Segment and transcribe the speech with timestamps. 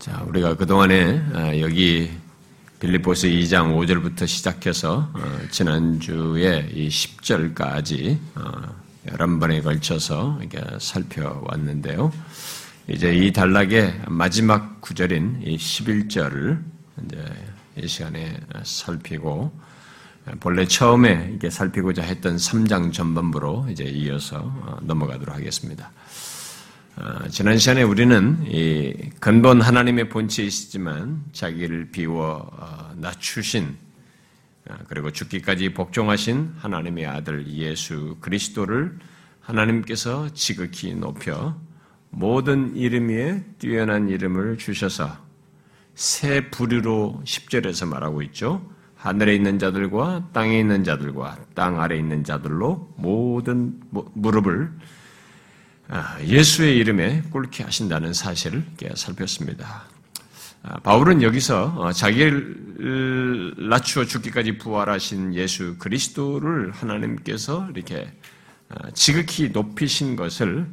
[0.00, 2.10] 자, 우리가 그동안에 아, 여기
[2.80, 8.18] 빌립보스 2장 5절부터 시작해서 어, 지난주에 이 10절까지
[9.08, 12.10] 11번에 어, 걸쳐서 이렇게 살펴왔는데요.
[12.88, 16.62] 이제 이 단락의 마지막 구절인 이 11절을
[17.04, 17.24] 이제
[17.76, 19.52] 이 시간에 살피고
[20.40, 25.90] 본래 처음에 이게 살피고자 했던 3장 전반부로 이제 이어서 어, 넘어가도록 하겠습니다.
[27.00, 28.44] 어, 지난 시간에 우리는
[29.20, 33.74] 근본 하나님의 본체에 있지만 자기를 비워 어, 낮추신
[34.68, 38.98] 어, 그리고 죽기까지 복종하신 하나님의 아들 예수 그리스도를
[39.40, 41.58] 하나님께서 지극히 높여
[42.10, 45.16] 모든 이름 위에 뛰어난 이름을 주셔서
[45.94, 48.70] 새 부류로 10절에서 말하고 있죠.
[48.96, 54.99] 하늘에 있는 자들과 땅에 있는 자들과 땅 아래 있는 자들로 모든 무릎을 아,
[56.24, 59.82] 예수의 이름에 꿇게 하신다는 사실을 살폈습니다.
[60.62, 68.12] 아, 바울은 여기서 어, 자기를 낮추어 죽기까지 부활하신 예수 그리스도를 하나님께서 이렇게
[68.68, 70.66] 아, 지극히 높이신 것을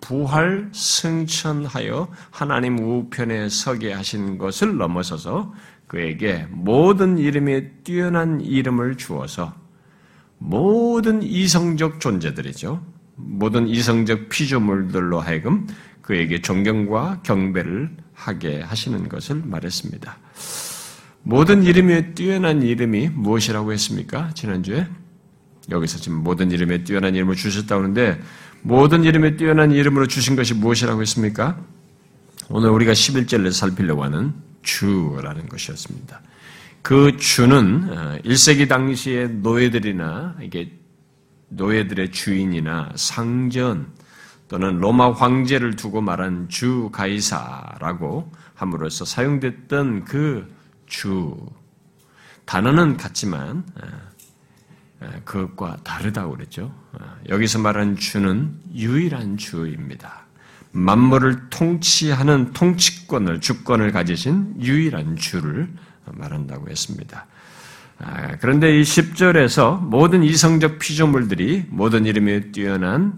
[0.00, 5.54] 부활 승천하여 하나님 우편에 서게 하신 것을 넘어서서
[5.86, 9.54] 그에게 모든 이름에 뛰어난 이름을 주어서
[10.38, 12.84] 모든 이성적 존재들이죠.
[13.16, 15.66] 모든 이성적 피조물들로 하여금
[16.02, 20.18] 그에게 존경과 경배를 하게 하시는 것을 말했습니다.
[21.22, 24.30] 모든 이름에 뛰어난 이름이 무엇이라고 했습니까?
[24.34, 24.86] 지난주에?
[25.70, 28.20] 여기서 지금 모든 이름에 뛰어난 이름을 주셨다고 하는데
[28.62, 31.60] 모든 이름에 뛰어난 이름으로 주신 것이 무엇이라고 했습니까?
[32.48, 36.20] 오늘 우리가 11절을 살피려고 하는 주라는 것이었습니다.
[36.82, 40.72] 그 주는 1세기 어, 당시의 노예들이나 이게
[41.52, 43.92] 노예들의 주인이나 상전
[44.48, 51.34] 또는 로마 황제를 두고 말한 주 가이사라고 함으로써 사용됐던 그 주
[52.44, 53.64] 단어는 같지만
[55.24, 56.72] 그것과 다르다고 그랬죠.
[57.30, 60.26] 여기서 말하는 주는 유일한 주입니다.
[60.72, 65.72] 만물을 통치하는 통치권을 주권을 가지신 유일한 주를
[66.04, 67.26] 말한다고 했습니다.
[68.04, 73.16] 아, 그런데 이 10절에서 모든 이성적 피조물들이 모든 이름에 뛰어난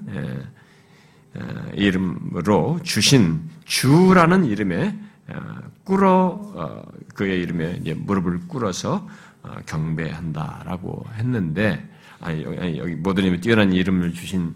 [1.74, 4.94] 이름으로 주신 주라는 이름에
[5.28, 5.40] 어,
[5.84, 6.82] 꿇어 어,
[7.14, 9.08] 그의 이름에 무릎을 꿇어서
[9.42, 11.88] 어, 경배한다라고 했는데
[12.20, 12.44] 아니
[12.78, 14.54] 여기 모든 이름에 뛰어난 이름을 주신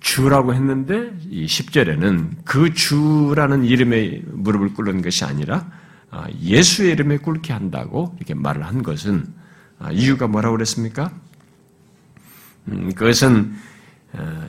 [0.00, 5.77] 주라고 했는데 이 10절에는 그 주라는 이름에 무릎을 꿇는 것이 아니라 아,
[6.40, 9.26] 예수의 이름에 꿇게 한다고 이렇게 말을 한 것은
[9.78, 11.12] 아, 이유가 뭐라고 그랬습니까?
[12.68, 13.54] 음, 그것은
[14.14, 14.48] 어,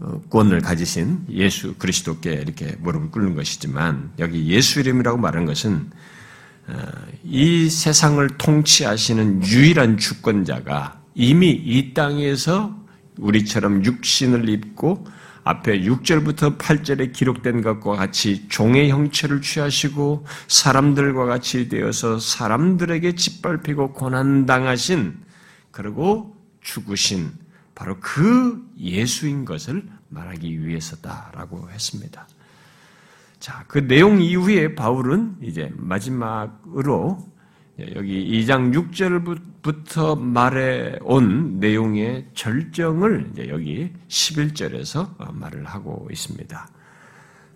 [0.00, 5.90] 주권을 가지신 예수 그리스도께 이렇게 무릎을 꿇는 것이지만 여기 예수 이름이라고 말한 것은
[6.66, 6.76] 어,
[7.22, 12.74] 이 세상을 통치하시는 유일한 주권자가 이미 이 땅에서
[13.18, 15.06] 우리처럼 육신을 입고
[15.44, 25.18] 앞에 6절부터 8절에 기록된 것과 같이 종의 형체를 취하시고 사람들과 같이 되어서 사람들에게 짓밟히고 고난당하신
[25.70, 27.32] 그리고 죽으신
[27.74, 32.26] 바로 그 예수인 것을 말하기 위해서다라고 했습니다.
[33.38, 37.33] 자, 그 내용 이후에 바울은 이제 마지막으로
[37.96, 46.68] 여기 2장 6절부터 말해 온 내용의 절정을 여기 11절에서 말을 하고 있습니다.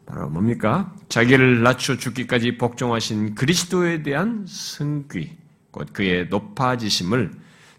[0.07, 0.93] 바로 뭡니까?
[1.09, 5.37] 자기를 낮춰 죽기까지 복종하신 그리스도에 대한 승귀,
[5.71, 7.31] 곧 그의 높아지심을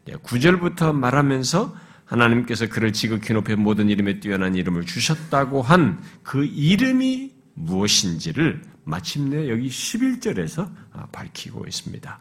[0.07, 1.75] 9절부터 말하면서
[2.05, 9.67] 하나님께서 그를 지극히 높여 모든 이름에 뛰어난 이름을 주셨다고 한 그 이름이 무엇인지를 마침내 여기
[9.67, 10.71] 11절에서
[11.11, 12.19] 밝히고 있습니다.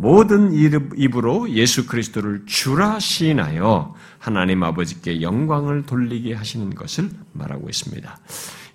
[0.00, 0.50] 모든
[0.96, 8.18] 입으로 예수 그리스도를 주라 시인하여 하나님 아버지께 영광을 돌리게 하시는 것을 말하고 있습니다.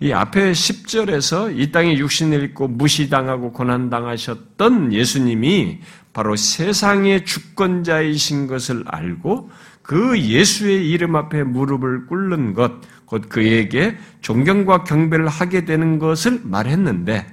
[0.02, 5.80] 이 앞에 10절에서 이 땅에 육신을 입고 무시당하고 고난당하셨던 예수님이
[6.14, 9.50] 바로 세상의 주권자이신 것을 알고
[9.82, 12.72] 그 예수의 이름 앞에 무릎을 꿇는 것,
[13.06, 17.26] 곧 그에게 존경과 경배를 하게 되는 것을 말했는데,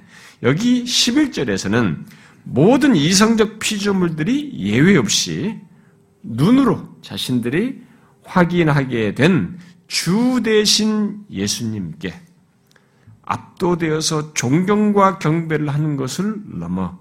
[0.43, 2.05] 여기 11절에서는
[2.44, 5.61] 모든 이성적 피조물들이 예외 없이
[6.23, 7.83] 눈으로 자신들이
[8.25, 9.59] 확인하게 된
[9.93, 12.15] 주 대신 예수님께
[13.21, 16.99] 압도되어서 존경과 경배를 하는 것을 넘어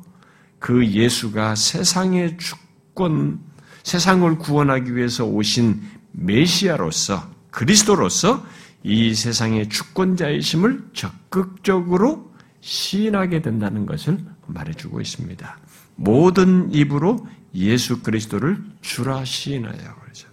[0.59, 3.39] 그 예수가 세상의 주권,
[3.83, 8.45] 세상을 구원하기 위해서 오신 메시아로서 그리스도로서
[8.83, 12.29] 이 세상의 주권자이심을 적극적으로
[12.59, 14.17] 시인하게 된다는 것을
[14.53, 15.57] 말해주고 있습니다.
[15.95, 20.27] 모든 입으로 예수 그리스도를 주라 시인하여 그러죠.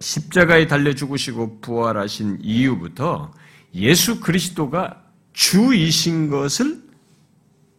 [0.00, 3.32] 십자가에 달려 죽으시고 부활하신 이후부터
[3.74, 5.02] 예수 그리스도가
[5.32, 6.82] 주이신 것을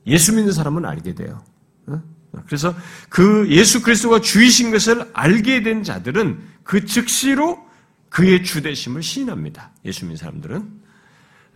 [0.06, 1.44] 예수 믿는 사람은 알게 돼요.
[1.88, 2.02] 어?
[2.46, 2.76] 그래서
[3.10, 7.66] 그 예수 그리스도가 주이신 것을 알게 된 자들은 그 즉시로
[8.10, 9.72] 그의 주대심을 시인합니다.
[9.86, 10.88] 예수 믿는 사람들은.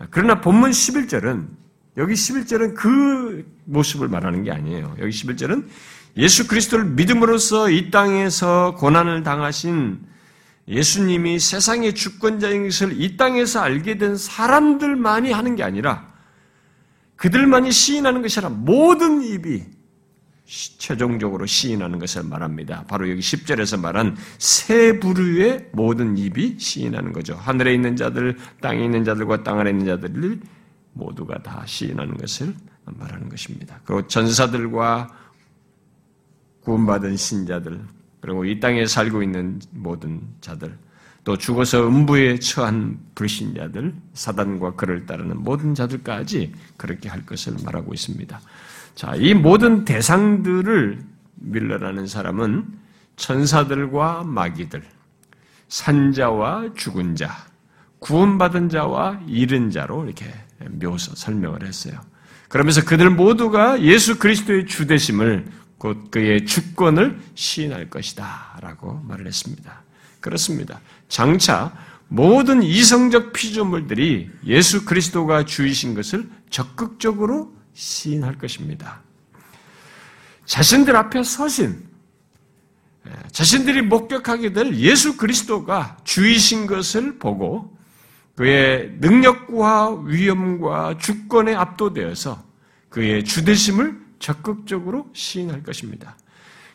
[0.09, 1.60] 그러나 본문 11절은
[1.97, 4.95] 여기 11절은 그 모습을 말하는 게 아니에요.
[4.99, 5.65] 여기 11절은
[6.17, 9.99] 예수 그리스도를 믿음으로써 이 땅에서 고난을 당하신
[10.67, 16.11] 예수님이 세상의 주권자인 것을 이 땅에서 알게 된 사람들만이 하는 게 아니라
[17.15, 19.63] 그들만이 시인하는 것이 아니라 모든 입이
[20.45, 22.85] 최종적으로 시인하는 것을 말합니다.
[22.87, 27.35] 바로 여기 10절에서 말한 세 부류의 모든 입이 시인하는 거죠.
[27.35, 30.39] 하늘에 있는 자들, 땅에 있는 자들과 땅 아래 있는 자들
[30.93, 32.53] 모두가 다 시인하는 것을
[32.85, 33.79] 말하는 것입니다.
[33.85, 35.09] 그리고 전사들과
[36.61, 37.81] 구원받은 신자들,
[38.19, 40.77] 그리고 이 땅에 살고 있는 모든 자들,
[41.23, 48.39] 또 죽어서 음부에 처한 불신자들, 사단과 그를 따르는 모든 자들까지 그렇게 할 것을 말하고 있습니다.
[48.95, 51.03] 자, 이 모든 대상들을
[51.35, 52.65] 밀러라는 사람은
[53.15, 54.83] 천사들과 마귀들,
[55.67, 57.31] 산자와 죽은 자,
[57.99, 60.25] 구원받은 자와 잃은 자로 이렇게
[60.69, 61.99] 묘사, 설명을 했어요.
[62.49, 65.45] 그러면서 그들 모두가 예수 그리스도의 주대심을
[65.77, 68.59] 곧 그의 주권을 시인할 것이다.
[68.61, 69.83] 라고 말을 했습니다.
[70.19, 70.79] 그렇습니다.
[71.07, 71.73] 장차
[72.07, 79.01] 모든 이성적 피조물들이 예수 그리스도가 주이신 것을 적극적으로 시인할 것입니다.
[80.45, 81.83] 자신들 앞에 서신,
[83.07, 87.75] 예, 자신들이 목격하게 될 예수 그리스도가 주이신 것을 보고
[88.36, 92.44] 그의 능력과 위엄과 주권에 압도되어서
[92.89, 96.18] 그의 주대심을 적극적으로 시인할 것입니다.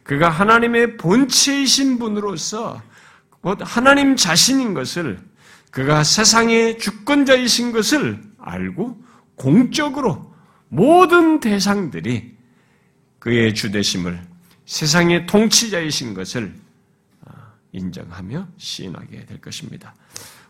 [0.03, 2.83] 그가 하나님의 본체이신 분으로서
[3.61, 5.19] 하나님 자신인 것을
[5.71, 9.05] 그가 세상의 주권자이신 것을 알고
[9.35, 10.35] 공적으로
[10.69, 12.35] 모든 대상들이
[13.19, 14.21] 그의 주대심을
[14.65, 16.55] 세상의 통치자이신 것을
[17.23, 17.33] 어,
[17.73, 19.95] 인정하며 시인하게 될 것입니다.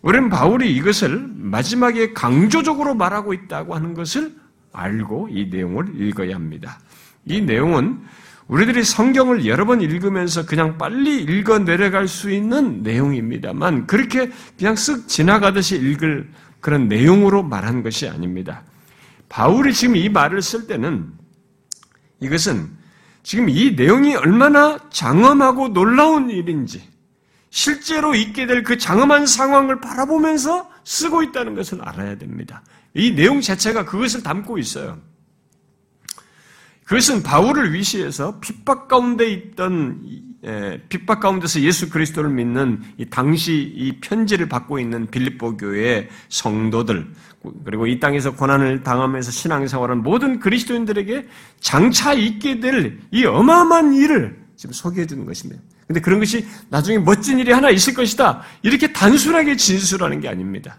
[0.07, 4.37] 우리는 바울이 이것을 마지막에 강조적으로 말하고 있다고 하는 것을
[4.73, 6.79] 알고 이 내용을 읽어야 합니다.
[7.25, 8.03] 이 내용은
[8.47, 15.09] 우리들이 성경을 여러 번 읽으면서 그냥 빨리 읽어 내려갈 수 있는 내용입니다만 그렇게 그냥 쓱
[15.09, 16.31] 지나가듯이 읽을
[16.61, 18.63] 그런 내용으로 말한 것이 아닙니다.
[19.29, 21.11] 바울이 지금 이 말을 쓸 때는
[22.21, 22.71] 이것은
[23.25, 26.95] 지금 이 내용이 얼마나 장엄하고 놀라운 일인지
[27.57, 32.63] 실제로 있게 될 그 장엄한 상황을 바라보면서 쓰고 있다는 것을 알아야 됩니다.
[32.93, 34.99] 이 내용 자체가 그것을 담고 있어요.
[36.85, 40.03] 그것은 바울을 위시해서 핍박 가운데 있던
[40.91, 47.11] 핍박 가운데서 예수 그리스도를 믿는 이 당시 이 편지를 받고 있는 빌립보 교회의 성도들
[47.65, 51.27] 그리고 이 땅에서 고난을 당하면서 신앙생활한 모든 그리스도인들에게
[51.61, 55.63] 장차 있게 될 이 어마어마한 일을 지금 소개해 주는 것입니다.
[55.87, 58.43] 근데 그런 것이 나중에 멋진 일이 하나 있을 것이다.
[58.63, 60.79] 이렇게 단순하게 진술하는 게 아닙니다.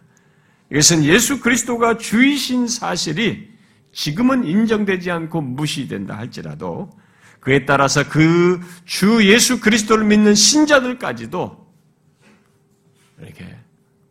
[0.71, 3.49] 이것은 예수 그리스도가 주이신 사실이
[3.93, 6.89] 지금은 인정되지 않고 무시된다 할지라도
[7.39, 11.65] 그에 따라서 그 주 예수 그리스도를 믿는 신자들까지도
[13.21, 13.57] 이렇게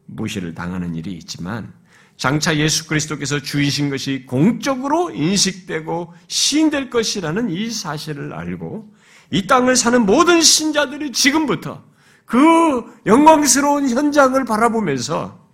[0.06, 1.72] 무시를 당하는 일이 있지만
[2.16, 8.95] 장차 예수 그리스도께서 주이신 것이 공적으로 인식되고 시인될 것이라는 이 사실을 알고
[9.30, 11.82] 이 땅을 사는 모든 신자들이 지금부터
[12.24, 15.46] 그 영광스러운 현장을 바라보면서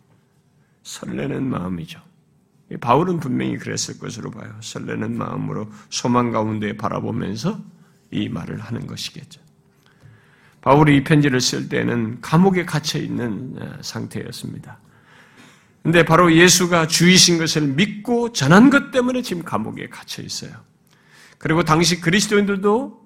[0.83, 2.01] 설레는 마음이죠.
[2.81, 4.55] 바울은 분명히 그랬을 것으로 봐요.
[4.61, 7.61] 설레는 마음으로 소망 가운데 바라보면서
[8.11, 9.41] 이 말을 하는 것이겠죠.
[10.63, 14.79] 바울이 이 편지를 쓸 때는 감옥에 갇혀 있는 어, 상태였습니다.
[15.83, 20.53] 근데 바로 예수가 주이신 것을 믿고 전한 것 때문에 지금 감옥에 갇혀 있어요.
[21.39, 23.02] 그리고 당시 그리스도인들도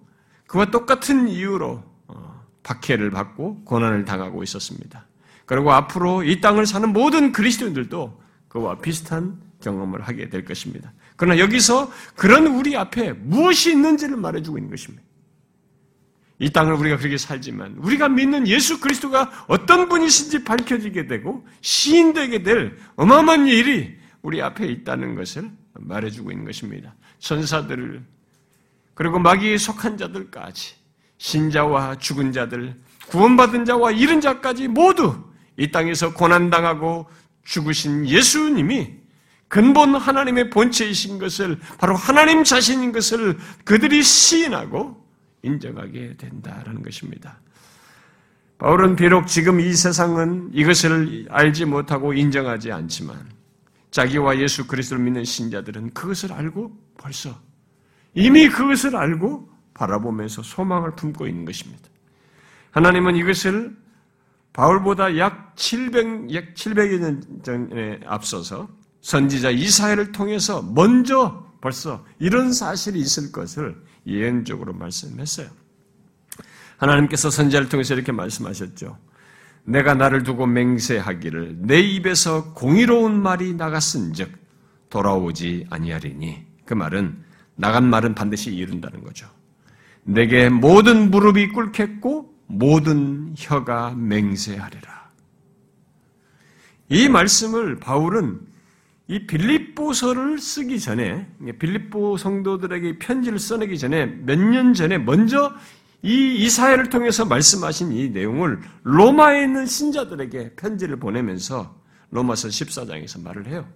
[0.46, 5.06] 그와 똑같은 이유로 어, 박해를 받고 고난을 당하고 있었습니다.
[5.44, 10.92] 그리고 앞으로 이 땅을 사는 모든 그리스도인들도 그와 비슷한 경험을 하게 될 것입니다.
[11.16, 15.02] 그러나 여기서 그런 우리 앞에 무엇이 있는지를 말해주고 있는 것입니다.
[16.38, 22.76] 이 땅을 우리가 그렇게 살지만 우리가 믿는 예수 그리스도가 어떤 분이신지 밝혀지게 되고 시인되게 될
[22.96, 26.94] 어마어마한 일이 우리 앞에 있다는 것을 말해주고 있는 것입니다.
[27.20, 28.04] 천사들
[28.96, 30.74] 그리고 마귀에 속한 자들까지
[31.18, 32.74] 신자와 죽은 자들
[33.08, 35.22] 구원받은 자와 잃은 자까지 모두
[35.58, 37.06] 이 땅에서 고난당하고
[37.44, 38.94] 죽으신 예수님이
[39.48, 45.06] 근본 하나님의 본체이신 것을 바로 하나님 자신인 것을 그들이 시인하고
[45.42, 47.38] 인정하게 된다라는 것입니다.
[48.58, 53.30] 바울은 비록 지금 이 세상은 이것을 알지 못하고 인정하지 않지만
[53.90, 57.38] 자기와 예수 그리스도를 믿는 신자들은 그것을 알고 벌써
[58.16, 61.84] 이미 그것을 알고 바라보면서 소망을 품고 있는 것입니다.
[62.70, 63.76] 하나님은 이것을
[64.54, 68.68] 바울보다 약 700, 약 700여 년 전에 앞서서
[69.02, 75.48] 선지자 이사야를 통해서 먼저 벌써 이런 사실이 있을 것을 예언적으로 말씀했어요.
[76.78, 78.96] 하나님께서 선지자를 통해서 이렇게 말씀하셨죠.
[79.64, 84.32] 내가 나를 두고 맹세하기를 내 입에서 공의로운 말이 나갔은즉
[84.88, 87.25] 돌아오지 아니하리니 그 말은
[87.56, 89.28] 나간 말은 반드시 이룬다는 거죠.
[90.04, 95.10] 내게 모든 무릎이 꿇겠고 모든 혀가 맹세하리라.
[96.88, 98.40] 이 말씀을 바울은
[99.08, 101.26] 이 빌립보서를 쓰기 전에
[101.58, 105.52] 빌립보 성도들에게 편지를 써내기 전에 몇 년 전에 먼저
[106.02, 111.74] 이 이사야를 통해서 말씀하신 이 내용을 로마에 있는 신자들에게 편지를 보내면서
[112.10, 113.66] 로마서 14장에서 말을 해요.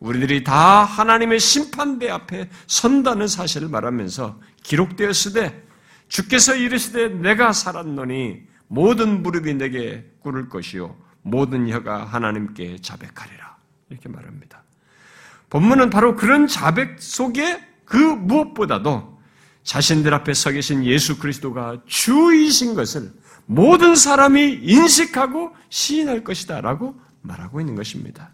[0.00, 5.68] 우리들이 다 하나님의 심판대 앞에 선다는 사실을 말하면서 기록되었으되
[6.08, 13.56] 주께서 이르시되 내가 살았노니 모든 무릎이 내게 꿇을 것이요 모든 혀가 하나님께 자백하리라
[13.90, 14.62] 이렇게 말합니다.
[15.50, 19.20] 본문은 바로 그런 자백 속에 그 무엇보다도
[19.64, 23.12] 자신들 앞에 서 계신 예수 그리스도가 주이신 것을
[23.46, 28.32] 모든 사람이 인식하고 시인할 것이다라고 말하고 있는 것입니다.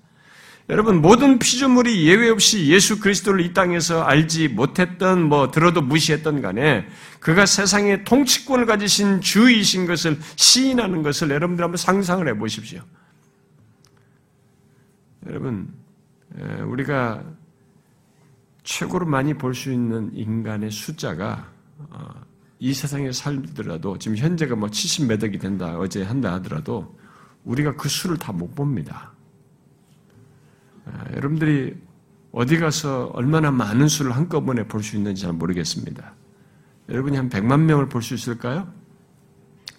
[0.68, 6.88] 여러분 모든 피조물이 예외 없이 예수 그리스도를 이 땅에서 알지 못했던 뭐 들어도 무시했던 간에
[7.20, 12.80] 그가 세상의 통치권을 가지신 주이신 것을 시인하는 것을 여러분들 한번 상상을 해 보십시오.
[15.28, 15.72] 여러분
[16.66, 17.22] 우리가
[18.64, 21.48] 최고로 많이 볼 수 있는 인간의 숫자가
[21.90, 22.08] 어,
[22.58, 26.98] 이 세상에 살더라도 지금 현재가 뭐 70몇 억이 된다 어제 한다 하더라도
[27.44, 29.15] 우리가 그 수를 다 못 봅니다.
[30.86, 31.74] 아, 여러분들이
[32.32, 36.14] 어디 가서 얼마나 많은 수를 한꺼번에 볼 수 있는지 잘 모르겠습니다.
[36.88, 38.68] 여러분이 한 100만 명을 볼 수 있을까요?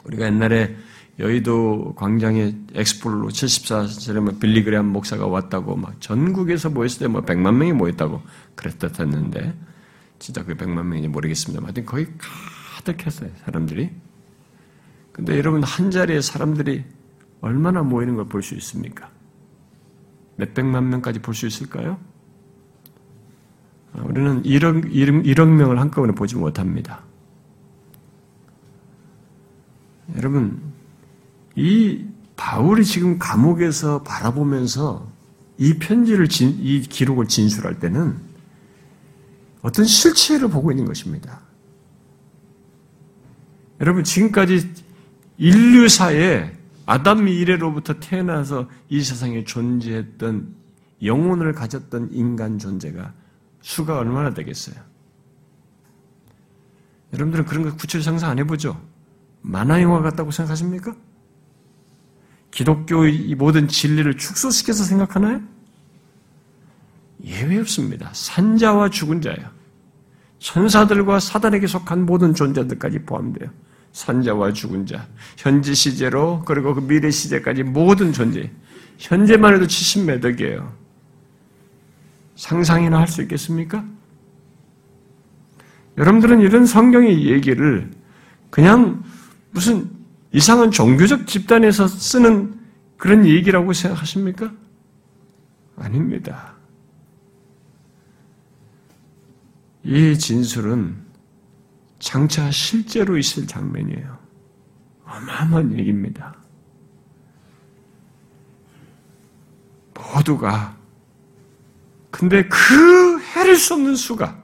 [0.04, 0.76] 우리가 옛날에
[1.20, 7.74] 여의도 광장에 엑스폴로 74세에 뭐 빌리그레암 목사가 왔다고 막 전국에서 모였을 때 뭐 100만 명이
[7.74, 8.22] 모였다고
[8.56, 9.54] 그랬었는데
[10.20, 11.64] 진짜 그 100만 명인지 모르겠습니다.
[11.64, 12.08] 하여튼 거의
[12.78, 13.90] 가득했어요, 사람들이.
[15.12, 16.84] 근데 여러분 한 자리에 사람들이
[17.42, 19.10] 얼마나 모이는 걸 볼 수 있습니까?
[20.38, 22.00] 몇백만 명까지 볼 수 있을까요?
[23.94, 27.03] 아, 우리는 1억, 1억 명을 한꺼번에 보지 못합니다.
[30.15, 30.62] 여러분,
[31.56, 35.12] 이 바울이 지금 감옥에서 바라보면서
[35.58, 38.17] 이 편지를, 진, 이 기록을 진술할 때는
[39.63, 41.41] 어떤 실체를 보고 있는 것입니다.
[43.82, 44.70] 여러분, 지금까지
[45.38, 46.57] 인류사에
[46.88, 50.56] 아담 이래로부터 태어나서 이 세상에 존재했던
[51.03, 53.13] 영혼을 가졌던 인간 존재가
[53.62, 54.75] 수가 얼마나 되겠어요?
[57.13, 58.82] 여러분들은 그런 거 구체적으로 상상 안 해보죠?
[59.41, 60.96] 만화 영화 같다고 생각하십니까?
[62.51, 65.41] 기독교의 모든 진리를 축소시켜서 생각하나요?
[67.22, 68.10] 예외 없습니다.
[68.13, 69.50] 산자와 죽은 자예요.
[70.39, 73.50] 천사들과 사단에게 속한 모든 존재들까지 포함돼요.
[73.98, 78.51] 산자와 죽은 자, 현재 시제로 그리고 그 미래 시제까지 모든 존재,
[79.00, 80.72] 현재만 해도 70몇 억이에요.
[82.36, 83.84] 상상이나 할 수 있겠습니까?
[85.98, 87.89] 여러분들은 이런 성경의 얘기를
[88.51, 89.04] 그냥
[89.50, 89.89] 무슨
[90.32, 92.54] 이상한 종교적 집단에서 쓰는
[92.98, 94.54] 그런 얘기라고 생각하십니까?
[95.75, 96.54] 아닙니다.
[99.84, 101.07] 이 진술은
[102.08, 104.18] 장차 실제로 있을 장면이에요.
[105.04, 106.34] 어마어마한 얘기입니다.
[109.94, 110.78] 모두가
[112.10, 114.42] 근데 그 해를 수 없는 수가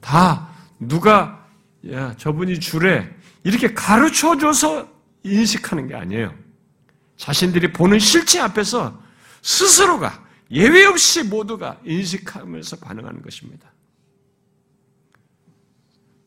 [0.00, 1.46] 다 누가
[1.90, 4.88] 야 저분이 주래 이렇게 가르쳐줘서
[5.22, 6.34] 인식하는 게 아니에요.
[7.18, 8.98] 자신들이 보는 실체 앞에서
[9.42, 13.75] 스스로가 예외 없이 모두가 인식하면서 반응하는 것입니다.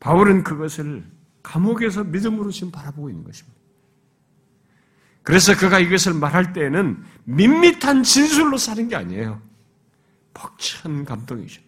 [0.00, 1.04] 바울은 그것을
[1.42, 3.58] 감옥에서 믿음으로 지금 바라보고 있는 것입니다.
[5.22, 9.40] 그래서 그가 이것을 말할 때에는 밋밋한 진술로 사는 게 아니에요.
[10.34, 11.62] 벅찬 감동이죠.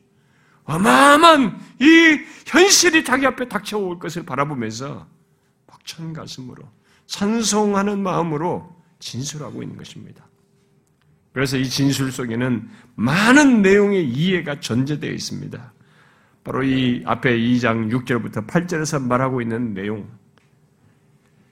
[0.64, 5.06] 어마어마한 이 현실이 자기 앞에 닥쳐올 것을 바라보면서
[5.66, 6.62] 벅찬 가슴으로
[7.06, 10.24] 찬송하는 마음으로 진술하고 있는 것입니다.
[11.32, 15.71] 그래서 이 진술 속에는 많은 내용의 이해가 전제되어 있습니다.
[16.44, 20.08] 바로 이 앞에 2장 6절부터 8절에서 말하고 있는 내용.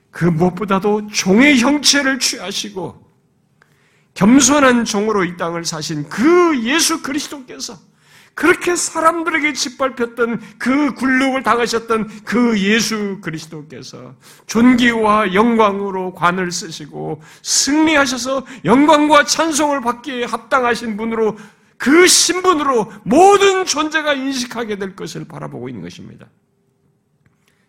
[0.09, 3.11] 그 무엇보다도 종의 형체를 취하시고
[4.13, 7.77] 겸손한 종으로 이 땅을 사신 그 예수 그리스도께서
[8.33, 14.15] 그렇게 사람들에게 짓밟혔던 그 굴욕을 당하셨던 그 예수 그리스도께서
[14.47, 21.37] 존귀와 영광으로 관을 쓰시고 승리하셔서 영광과 찬송을 받기에 합당하신 분으로
[21.81, 26.27] 그 신분으로 모든 존재가 인식하게 될 것을 바라보고 있는 것입니다.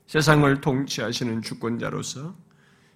[0.06, 2.36] 세상을 통치하시는 주권자로서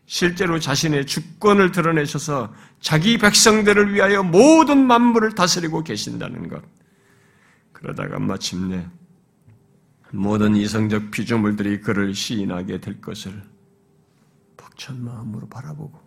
[0.05, 6.63] 실제로 자신의 주권을 드러내셔서 자기 백성들을 위하여 모든 만물을 다스리고 계신다는 것.
[7.73, 8.87] 그러다가 마침내
[10.11, 13.43] 모든 이성적 피조물들이 그를 시인하게 될 것을
[14.59, 15.99] 벅찬 마음으로 바라보고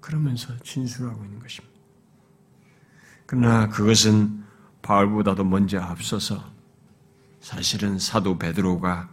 [0.00, 1.77] 그러면서 진술하고 있는 것입니다.
[3.28, 4.42] 그러나 그것은
[4.80, 6.42] 바울보다도 먼저 앞서서
[7.40, 9.10] 사실은 사도 베드로가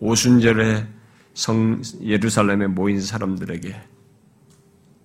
[0.00, 0.88] 오순절에
[1.34, 3.88] 성 예루살렘에 모인 사람들에게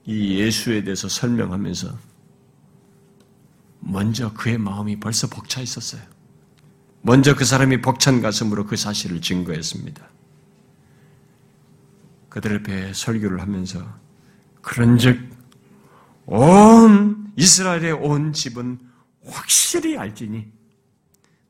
[0.06, 1.94] 이 예수에 대해서 설명하면서
[3.82, 6.02] 먼저 그의 마음이 벌써 벅차 있었어요.
[7.02, 10.08] 먼저 그 사람이 벅찬 가슴으로 그 사실을 증거했습니다.
[12.30, 13.86] 그들 앞에 설교를 하면서
[14.62, 15.20] 그런즉
[16.28, 18.80] 온 이스라엘의 온 집은
[19.26, 20.52] 확실히 알지니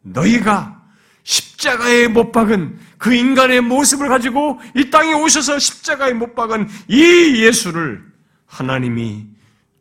[0.02, 0.82] 너희가
[1.24, 8.04] 십자가에 못 박은 그 인간의 모습을 가지고 이 땅에 오셔서 십자가에 못 박은 이 예수를
[8.46, 9.28] 하나님이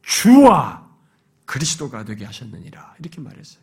[0.02, 0.88] 주와
[1.46, 3.62] 그리스도가 되게 하셨느니라 이렇게 말했어요.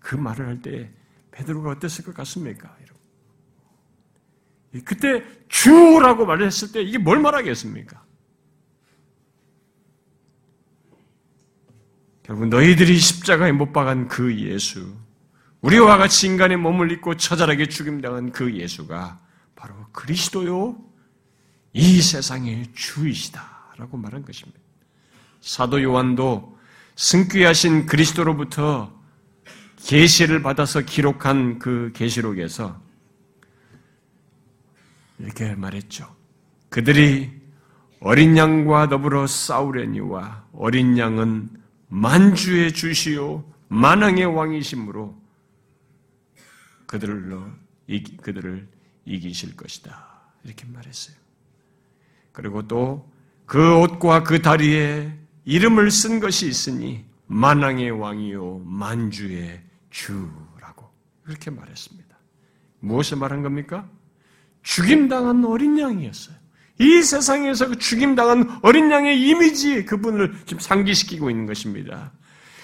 [0.00, 0.90] 그 말을 할 때
[1.30, 2.76] 베드로가 어땠을 것 같습니까?
[4.84, 8.03] 그때 주라고 말했을 때 이게 뭘 말하겠습니까?
[12.24, 14.94] 결국 너희들이 십자가에 못 박은 그 예수,
[15.60, 19.20] 우리와 같이 인간의 몸을 입고 처절하게 죽임당한 그 예수가
[19.54, 20.76] 바로 그리스도요,
[21.74, 24.58] 이 세상의 주이시다라고 말한 것입니다.
[25.42, 26.58] 사도 요한도
[26.96, 28.90] 승귀하신 그리스도로부터
[29.84, 32.80] 계시를 받아서 기록한 그 계시록에서
[35.18, 36.14] 이렇게 말했죠.
[36.70, 37.30] 그들이
[38.00, 41.63] 어린 양과 더불어 싸우려니와 어린 양은
[41.94, 45.22] 만주의 주시오 만왕의 왕이심으로
[46.86, 47.46] 그들로
[47.86, 48.68] 이기, 그들을
[49.04, 50.32] 이기실 것이다.
[50.44, 51.16] 이렇게 말했어요.
[52.32, 53.14] 그리고 또
[53.46, 55.12] 그 옷과 그 다리에
[55.44, 60.90] 이름을 쓴 것이 있으니 만왕의 왕이요 만주의 주라고
[61.22, 62.16] 그렇게 말했습니다.
[62.80, 63.88] 무엇을 말한 겁니까?
[64.62, 66.36] 죽임당한 어린 양이었어요.
[66.78, 72.12] 이 세상에서 그 죽임당한 어린 양의 이미지 그분을 지금 상기시키고 있는 것입니다.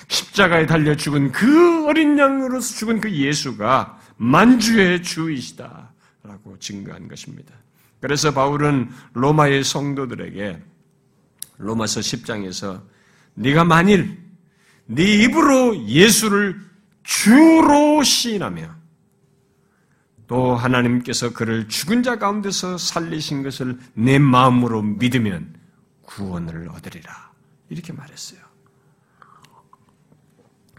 [0.09, 7.55] 십자가에 달려 죽은 그 어린 양으로서 죽은 그 예수가 만주의 주이시다라고 증거한 것입니다.
[8.01, 10.61] 그래서 바울은 로마의 성도들에게
[11.59, 12.83] 로마서 10장에서
[13.35, 14.18] 네가 만일
[14.87, 16.61] 네 입으로 예수를
[17.05, 18.80] 주로 시인하며
[20.31, 25.57] 또 하나님께서 그를 죽은 자 가운데서 살리신 것을 내 마음으로 믿으면
[26.03, 27.33] 구원을 얻으리라.
[27.69, 28.38] 이렇게 말했어요.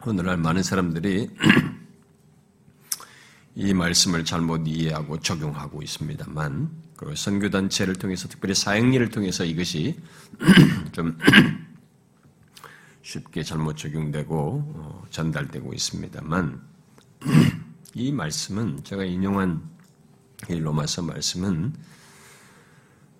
[0.05, 1.29] 오늘날 많은 사람들이
[3.55, 9.99] 이 말씀을 잘못 이해하고 적용하고 있습니다만 그 선교단체를 통해서 특별히 사행리를 통해서 이것이
[10.93, 11.17] 좀
[13.03, 16.61] 쉽게 잘못 적용되고 어, 전달되고 있습니다만
[17.93, 19.61] 이 말씀은 제가 인용한
[20.49, 21.73] 이 로마서 말씀은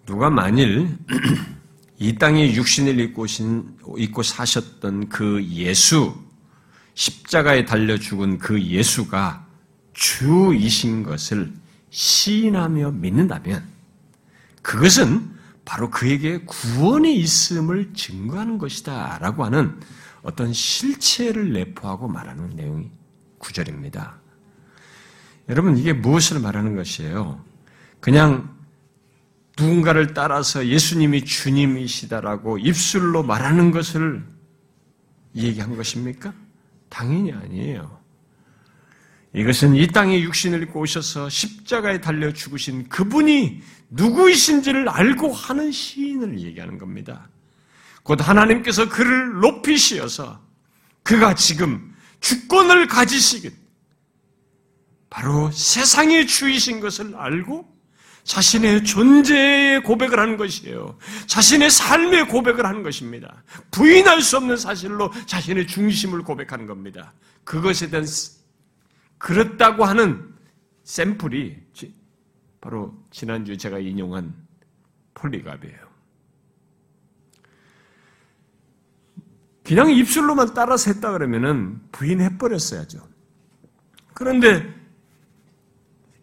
[0.05, 0.97] 누가 만일
[1.99, 3.25] 이 땅에 육신을 입고,
[3.97, 6.15] 입고 사셨던 그 예수,
[6.95, 9.45] 십자가에 달려 죽은 그 예수가
[9.93, 11.53] 주이신 것을
[11.89, 13.63] 시인하며 믿는다면
[14.61, 15.29] 그것은
[15.63, 19.79] 바로 그에게 구원이 있음을 증거하는 것이다 라고 하는
[20.23, 22.89] 어떤 실체를 내포하고 말하는 내용이
[23.37, 24.20] 구절입니다.
[25.51, 27.43] 여러분 이게 무엇을 말하는 것이에요?
[27.99, 28.55] 그냥
[29.59, 34.23] 누군가를 따라서 예수님이 주님이시다라고 입술로 말하는 것을
[35.35, 36.33] 얘기한 것입니까?
[36.87, 37.99] 당연히 아니에요.
[39.33, 46.77] 이것은 이 땅에 육신을 입고 오셔서 십자가에 달려 죽으신 그분이 누구이신지를 알고 하는 시인을 얘기하는
[46.77, 47.27] 겁니다.
[48.03, 50.41] 곧 하나님께서 그를 높이시어서
[51.03, 53.60] 그가 지금 주권을 가지시겠
[55.11, 57.69] 바로 세상의 주이신 것을 알고
[58.23, 60.97] 자신의 존재의 고백을 하는 것이에요.
[61.27, 63.43] 자신의 삶의 고백을 하는 것입니다.
[63.71, 67.13] 부인할 수 없는 사실로 자신의 중심을 고백하는 겁니다.
[67.43, 68.05] 그것에 대한
[69.17, 70.33] 그렇다고 하는
[70.85, 71.57] 샘플이
[72.61, 74.33] 바로 지난주 제가 인용한
[75.15, 75.91] 폴리갑이에요.
[79.63, 83.05] 그냥 입술로만 따라서 했다 그러면은 부인해버렸어야죠.
[84.13, 84.80] 그런데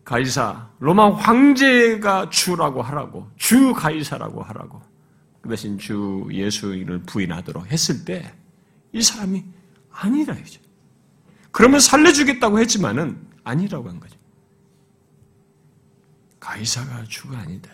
[0.08, 4.80] 가이사, 로마 황제가 주라고 하라고, 주 가이사라고 하라고,
[5.42, 8.34] 그 대신 주 예수를 부인하도록 했을 때,
[8.90, 9.44] 이 사람이
[9.90, 10.62] 아니라 이죠.
[11.50, 14.16] 그러면 살려주겠다고 했지만은 아니라고 한 거죠.
[16.40, 17.70] 가이사가 주가 아니다.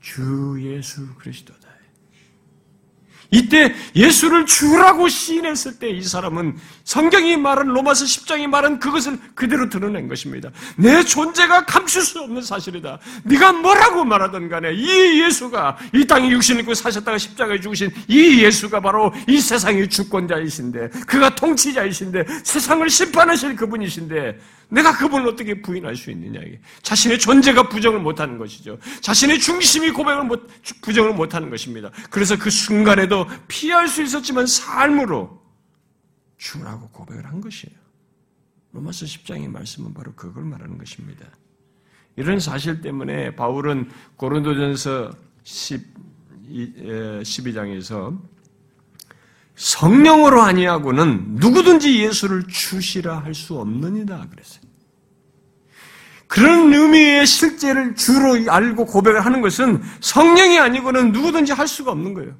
[0.00, 1.68] 주 예수 그리스도다.
[3.30, 10.08] 이때 예수를 주라고 시인했을 때 이 사람은 성경이 말한 로마서 10장이 말한 그것을 그대로 드러낸
[10.08, 10.50] 것입니다.
[10.76, 12.98] 내 존재가 감출 수 없는 사실이다.
[13.24, 18.80] 네가 뭐라고 말하든 간에 이 예수가 이 땅에 육신을 입고 사셨다가 십자가에 죽으신 이 예수가
[18.80, 24.38] 바로 이 세상의 주권자이신데 그가 통치자이신데 세상을 심판하실 그분이신데
[24.70, 26.40] 내가 그분을 어떻게 부인할 수 있느냐
[26.82, 28.78] 자신의 존재가 부정을 못하는 것이죠.
[29.00, 30.48] 자신의 중심이 고백을 못
[30.80, 31.90] 부정을 못하는 것입니다.
[32.08, 35.40] 그래서 그 순간에도 피할 수 있었지만 삶으로
[36.36, 37.78] 주라고 고백을 한 것이에요.
[38.72, 41.26] 로마서 10장의 말씀은 바로 그걸 말하는 것입니다.
[42.16, 45.12] 이런 사실 때문에 바울은 고린도전서
[45.44, 45.86] 10,
[47.22, 48.20] 12장에서
[49.54, 54.70] 성령으로 아니하고는 누구든지 예수를 주시라 할 수 없느니라 그랬어요.
[56.26, 62.36] 그런 의미의 실제를 주로 알고 고백을 하는 것은 성령이 아니고는 누구든지 할 수가 없는 거예요.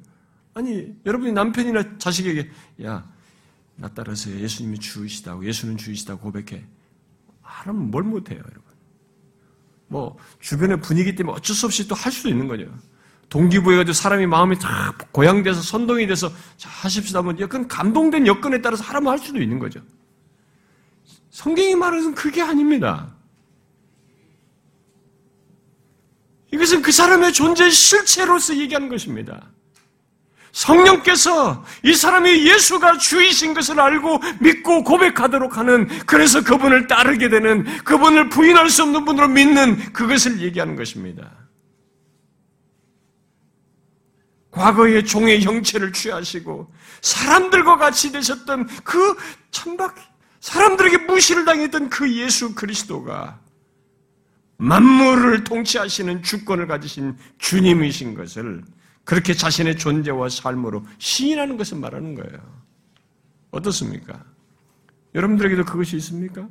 [0.53, 2.49] 아니, 여러분이 남편이나 자식에게,
[2.83, 3.09] 야,
[3.75, 6.63] 나 따라서 예수님이 주이시다고, 예수는 주이시다고 고백해.
[7.41, 8.63] 하면 뭘 못해요, 여러분.
[9.87, 12.65] 뭐, 주변의 분위기 때문에 어쩔 수 없이 또 할 수도 있는 거죠.
[13.29, 19.09] 동기부여가지고 사람이 마음이 다 고양돼서 선동이 돼서 자, 하십시다 하면 약간 감동된 여건에 따라서 하라면
[19.11, 19.81] 할 수도 있는 거죠.
[21.29, 23.15] 성경이 말하는 그게 아닙니다.
[26.53, 29.50] 이것은 그 사람의 존재의 실체로서 얘기하는 것입니다.
[30.51, 38.29] 성령께서 이 사람이 예수가 주이신 것을 알고 믿고 고백하도록 하는 그래서 그분을 따르게 되는 그분을
[38.29, 41.31] 부인할 수 없는 분으로 믿는 그것을 얘기하는 것입니다.
[44.51, 49.15] 과거의 종의 형체를 취하시고 사람들과 같이 되셨던 그
[49.49, 49.95] 천박
[50.41, 53.39] 사람들에게 무시를 당했던 그 예수 그리스도가
[54.57, 58.63] 만물을 통치하시는 주권을 가지신 주님이신 것을
[59.03, 62.39] 그렇게 자신의 존재와 삶으로 시인하는 것을 말하는 거예요.
[63.51, 64.23] 어떻습니까?
[65.15, 66.47] 여러분들에게도 그것이 있습니까?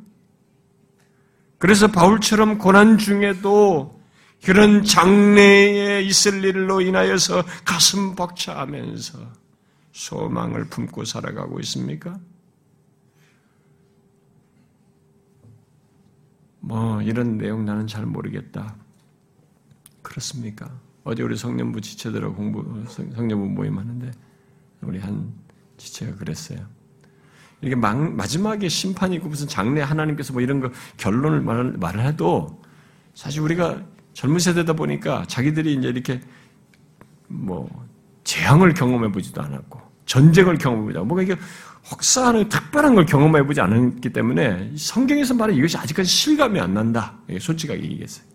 [1.58, 4.00] 그래서 바울처럼 고난 중에도
[4.42, 9.18] 그런 장래에 있을 일로 인하여서 가슴 벅차하면서
[9.92, 12.18] 소망을 품고 살아가고 있습니까?
[16.60, 18.76] 뭐 이런 내용 나는 잘 모르겠다.
[20.02, 20.70] 그렇습니까?
[21.04, 24.10] 어제 우리 성년부 지체들하고 공부 성년부 모임 하는데
[24.82, 25.32] 우리 한
[25.76, 26.58] 지체가 그랬어요.
[27.62, 32.62] 이게 막, 마지막에 심판이 있고 무슨 장래 하나님께서 뭐 이런 거 결론을 말, 말을 해도
[33.14, 33.82] 사실 우리가
[34.14, 36.20] 젊은 세대다 보니까 자기들이 이제 이렇게
[37.28, 37.68] 뭐
[38.24, 41.40] 재앙을 경험해 보지도 않았고 전쟁을 경험해 보지 않고 뭔가 이게
[41.90, 47.18] 혹사하는 특별한 걸 경험해 보지 않았기 때문에 성경에서 말해 이것이 아직까지 실감이 안 난다.
[47.38, 48.29] 솔직하게 얘기했어요.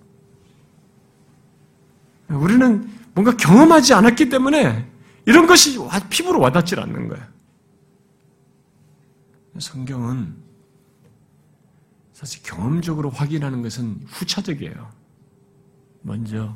[2.29, 4.89] 우리는 뭔가 경험하지 않았기 때문에
[5.25, 5.77] 이런 것이
[6.09, 7.25] 피부로 와닿질 않는 거예요.
[9.57, 10.35] 성경은
[12.13, 14.91] 사실 경험적으로 확인하는 것은 후차적이에요.
[16.01, 16.55] 먼저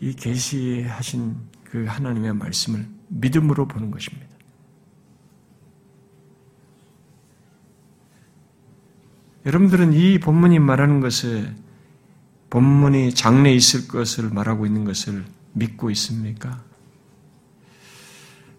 [0.00, 4.26] 이 계시하신 그 하나님의 말씀을 믿음으로 보는 것입니다.
[9.46, 11.54] 여러분들은 이 본문이 말하는 것을
[12.50, 16.62] 본문이 장래에 있을 것을 말하고 있는 것을 믿고 있습니까?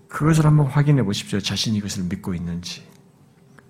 [0.08, 1.39] 그것을 한번 확인해 보십시오.
[1.39, 2.84] 자신이 이것을 믿고 있는지.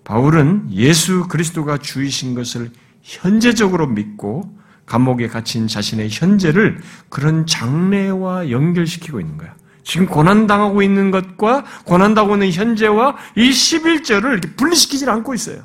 [0.04, 9.38] 바울은 예수 그리스도가 주이신 것을 현재적으로 믿고 감옥에 갇힌 자신의 현재를 그런 장래와 연결시키고 있는
[9.38, 9.56] 거야.
[9.84, 15.64] 지금 고난당하고 있는 것과 고난당하고 있는 현재와 이 11절을 이렇게 분리시키지 않고 있어요.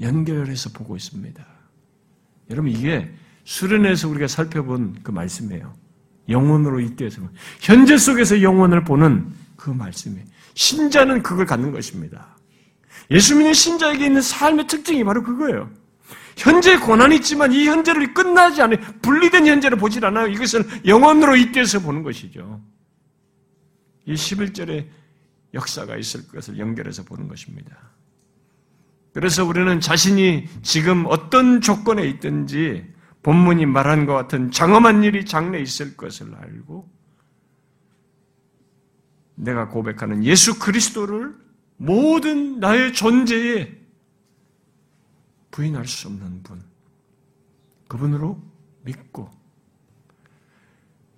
[0.00, 1.51] 연결해서 보고 있습니다.
[2.52, 3.10] 여러분 이게
[3.44, 5.74] 수련에서 우리가 살펴본 그 말씀이에요.
[6.28, 7.22] 영혼으로 이때에서
[7.60, 10.24] 현재 속에서 영혼을 보는 그 말씀이에요.
[10.54, 12.36] 신자는 그걸 갖는 것입니다.
[13.10, 15.70] 예수 믿는 신자에게 있는 삶의 특징이 바로 그거예요.
[16.36, 18.78] 현재 고난이 있지만 이 현재를 끝나지 않아요.
[19.02, 20.28] 분리된 현재를 보질 않아요.
[20.28, 22.60] 이것을 영원으로 잇대서 보는 것이죠.
[24.06, 24.86] 이 11절에
[25.54, 27.91] 역사가 있을 것을 연결해서 보는 것입니다.
[29.12, 32.90] 그래서 우리는 자신이 지금 어떤 조건에 있든지
[33.22, 36.90] 본문이 말한 것 같은 장엄한 일이 장래 있을 것을 알고
[39.34, 41.34] 내가 고백하는 예수 그리스도를
[41.76, 43.80] 모든 나의 존재에
[45.50, 46.62] 부인할 수 없는 분,
[47.88, 48.42] 그분으로
[48.82, 49.30] 믿고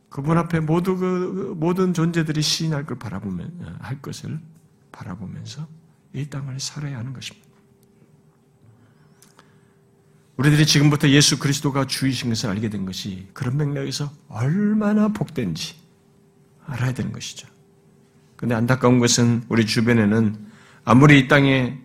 [0.08, 4.40] 그분 앞에 모두 그 모든 존재들이 시인할 걸 바라보면 할 것을
[4.92, 5.66] 바라보면서
[6.12, 7.43] 이 땅을 살아야 하는 것입니다.
[10.36, 15.76] 우리들이 지금부터 예수 그리스도가 주이신 것을 알게 된 것이 그런 맥락에서 얼마나 복된지
[16.66, 17.46] 알아야 되는 것이죠.
[18.36, 20.36] 근데 안타까운 것은 우리 주변에는
[20.84, 21.78] 아무리 이 땅에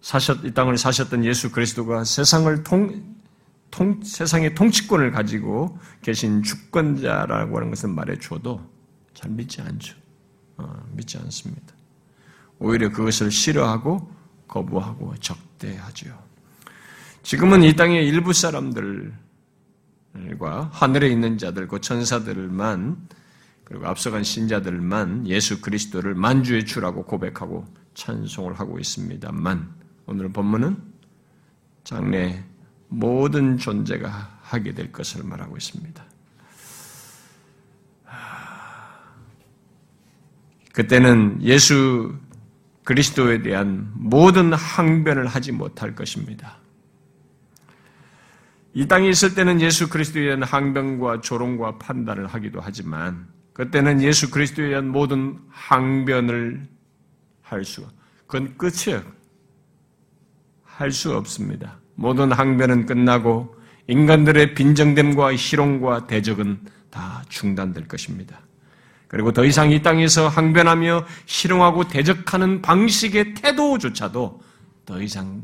[0.00, 3.16] 사셨, 이 땅을 사셨던 예수 그리스도가 세상을 통,
[3.70, 8.60] 통, 세상의 통치권을 가지고 계신 주권자라고 하는 것을 말해줘도
[9.14, 9.96] 잘 믿지 않죠.
[10.56, 11.74] 어, 믿지 않습니다.
[12.58, 14.12] 오히려 그것을 싫어하고
[14.48, 16.27] 거부하고 적대하죠.
[17.28, 19.12] 지금은 이 땅의 일부 사람들과
[20.72, 23.06] 하늘에 있는 자들, 그 천사들만
[23.64, 29.74] 그리고 앞서간 신자들만 예수 그리스도를 만주의 주라고 고백하고 찬송을 하고 있습니다만
[30.06, 30.78] 오늘 본문은
[31.84, 32.42] 장래
[32.88, 36.02] 모든 존재가 하게 될 것을 말하고 있습니다.
[40.72, 42.16] 그때는 예수
[42.84, 46.56] 그리스도에 대한 모든 항변을 하지 못할 것입니다.
[48.78, 54.68] 이 땅에 있을 때는 예수 그리스도에 대한 항변과 조롱과 판단을 하기도 하지만 그때는 예수 그리스도에
[54.68, 56.68] 대한 모든 항변을
[57.42, 57.84] 할 수,
[58.28, 59.02] 그건 끝이에요.
[60.62, 61.80] 할 수 없습니다.
[61.96, 63.52] 모든 항변은 끝나고
[63.88, 68.38] 인간들의 빈정됨과 희롱과 대적은 다 중단될 것입니다.
[69.08, 74.40] 그리고 더 이상 이 땅에서 항변하며 희롱하고 대적하는 방식의 태도조차도
[74.86, 75.42] 더 이상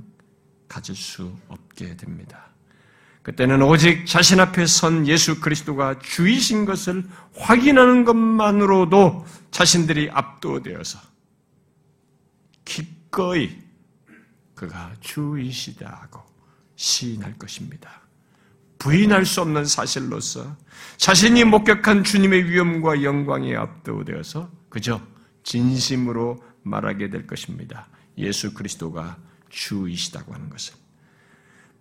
[0.68, 2.53] 가질 수 없게 됩니다.
[3.24, 11.00] 그때는 오직 자신 앞에 선 예수 그리스도가 주이신 것을 확인하는 것만으로도 자신들이 압도되어서
[12.66, 13.56] 기꺼이
[14.54, 16.20] 그가 주이시다고
[16.76, 18.02] 시인할 것입니다.
[18.78, 20.54] 부인할 수 없는 사실로서
[20.98, 25.00] 자신이 목격한 주님의 위엄과 영광에 압도되어서 그저
[25.44, 27.88] 진심으로 말하게 될 것입니다.
[28.18, 29.16] 예수 그리스도가
[29.48, 30.83] 주이시다고 하는 것을.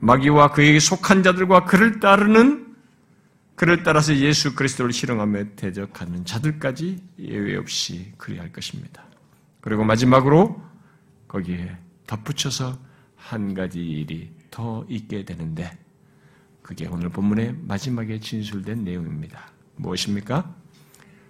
[0.04, 2.76] 마귀와 그에게 속한 자들과 그를 따르는
[3.56, 9.06] 그를 따라서 예수 그리스도를 실행하며 대적하는 자들까지 예외 없이 그리할 것입니다.
[9.62, 10.62] 그리고 마지막으로
[11.30, 12.78] 거기에 덧붙여서
[13.16, 15.72] 한 가지 일이 더 있게 되는데
[16.62, 19.52] 그게 오늘 본문의 마지막에 진술된 내용입니다.
[19.78, 20.54] 무엇입니까?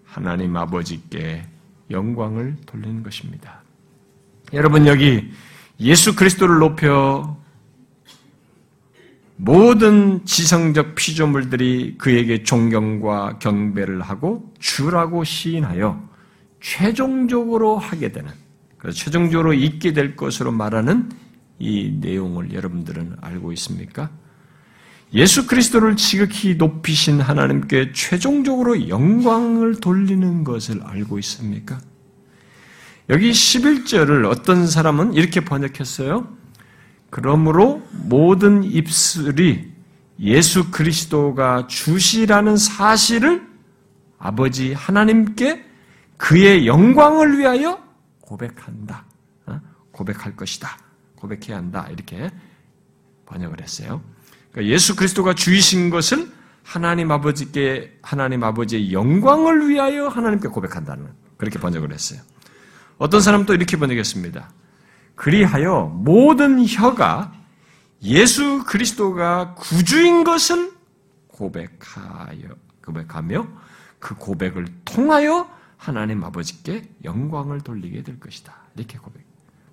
[0.04, 1.46] 하나님 아버지께
[1.92, 3.62] 영광을 돌리는 것입니다.
[4.52, 5.32] 여러분 여기
[5.80, 7.43] 예수 그리스도를 높여
[9.36, 16.08] 모든 지성적 피조물들이 그에게 존경과 경배를 하고 주라고 시인하여
[16.62, 18.32] 최종적으로 하게 되는,
[18.78, 21.10] 그래서 최종적으로 있게 될 것으로 말하는
[21.60, 24.10] 이 내용을 여러분들은 알고 있습니까?
[25.14, 31.80] 예수 그리스도를 지극히 높이신 하나님께 최종적으로 영광을 돌리는 것을 알고 있습니까?
[33.10, 36.43] 여기 11절을 어떤 사람은 이렇게 번역했어요.
[37.14, 39.72] 그러므로 모든 입술이
[40.20, 43.48] 예수 그리스도가 주시라는 사실을
[44.18, 45.64] 아버지 하나님께
[46.18, 47.80] 그의 영광을 위하여
[48.20, 49.06] 고백한다.
[49.46, 49.62] 어?
[49.92, 50.76] 고백할 것이다.
[51.16, 51.88] 고백해야 한다.
[51.92, 52.32] 이렇게
[53.28, 54.02] 번역을 했어요.
[54.52, 56.32] 그러니까 예수 그리스도가 주이신 것을
[56.64, 62.22] 하나님 아버지께 하나님 아버지의 영광을 위하여 하나님께 고백한다는 그렇게 번역을 했어요.
[62.98, 64.50] 어떤 사람은 또 이렇게 번역했습니다.
[65.16, 67.34] 그리하여 모든 혀가
[68.04, 70.74] 예수 그리스도가 구주인 것을
[71.28, 72.50] 고백하여
[72.86, 73.48] 고백하며
[74.00, 78.54] 그 고백을 통하여 하나님 아버지께 영광을 돌리게 될 것이다.
[78.76, 79.24] 이렇게 고백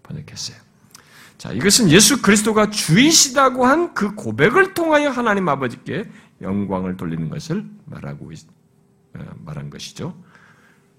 [0.02, 0.56] 번역했어요.
[1.38, 6.10] 자, 이것은 예수 그리스도가 주이시다고 한 그 고백을 통하여 하나님 아버지께
[6.42, 8.46] 영광을 돌리는 것을 말하고 있,
[9.14, 10.14] 어, 말한 것이죠.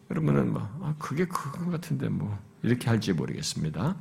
[0.09, 3.95] 여러분은 뭐 아, 그게 그거 같은데 뭐 이렇게 할지 모르겠습니다.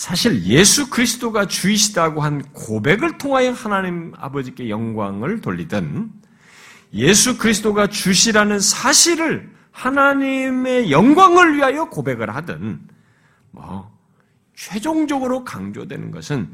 [0.00, 6.10] 사실 예수 그리스도가 주이시다고 한 고백을 통하여 하나님 아버지께 영광을 돌리든
[6.94, 12.80] 예수 그리스도가 주시라는 사실을 하나님의 영광을 위하여 고백을 하든
[13.50, 13.94] 뭐
[14.54, 16.48] 최종적으로 강조되는 것은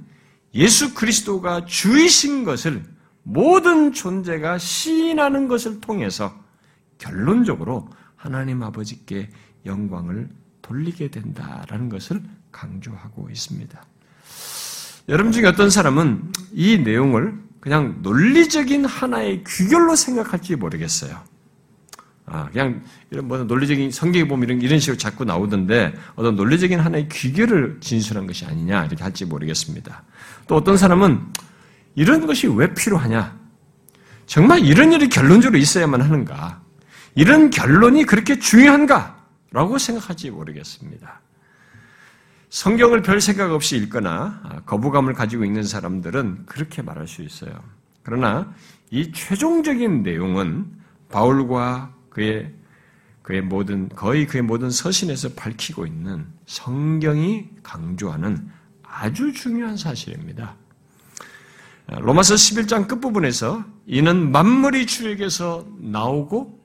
[0.55, 2.83] 예수 그리스도가 주이신 것을
[3.23, 6.37] 모든 존재가 시인하는 것을 통해서
[6.99, 9.31] 결론적으로 하나님 아버지께
[9.65, 10.31] 영광을
[10.63, 12.21] 돌리게 된다라는 것을
[12.57, 13.85] 강조하고 있습니다.
[15.09, 21.21] 여러분 중에 어떤 사람은 이 내용을 그냥 논리적인 하나의 귀결로 생각할지 모르겠어요.
[22.27, 27.09] 아, 그냥 이런 뭐 논리적인 성경에 보면 이런, 이런 식으로 자꾸 나오던데 어떤 논리적인 하나의
[27.09, 30.03] 귀결을 진술한 것이 아니냐 이렇게 할지 모르겠습니다.
[30.49, 31.21] 또 어떤 사람은
[31.95, 33.38] 이런 것이 왜 필요하냐?
[34.27, 36.61] 정말 이런 일이 결론적으로 있어야만 하는가?
[37.14, 39.25] 이런 결론이 그렇게 중요한가?
[39.53, 41.21] 라고 생각할지 모르겠습니다.
[42.57, 47.53] 성경을 별 생각 없이 읽거나 거부감을 가지고 있는 사람들은 그렇게 말할 수 있어요.
[48.03, 48.51] 그러나
[48.90, 50.64] 이 최종적인 내용은
[51.11, 52.55] 바울과 그의
[53.21, 58.49] 그의 모든 거의 그의 모든 서신에서 밝히고 있는 성경이 강조하는
[58.83, 60.57] 아주 중요한 사실입니다.
[61.88, 66.59] 로마서 11장 끝부분에서 이는 만물이 주에게서 나오고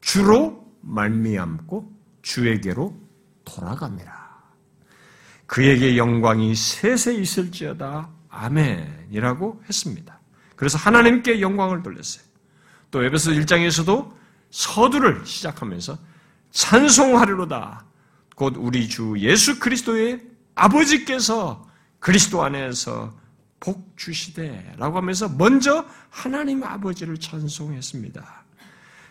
[0.00, 2.98] 주로 말미암고 주에게로
[3.44, 4.19] 돌아갑니다.
[5.50, 10.20] 그에게 영광이 세세 있을지어다 아멘이라고 했습니다.
[10.54, 12.24] 그래서 하나님께 영광을 돌렸어요.
[12.92, 14.14] 또 에베소 1장에서도
[14.50, 15.98] 서두를 시작하면서
[16.52, 17.84] 찬송하리로다.
[18.36, 20.22] 곧 우리 주 예수 그리스도의
[20.54, 21.66] 아버지께서
[21.98, 23.12] 그리스도 안에서
[23.58, 28.44] 복 주시되라고 하면서 먼저 하나님 아버지를 찬송했습니다.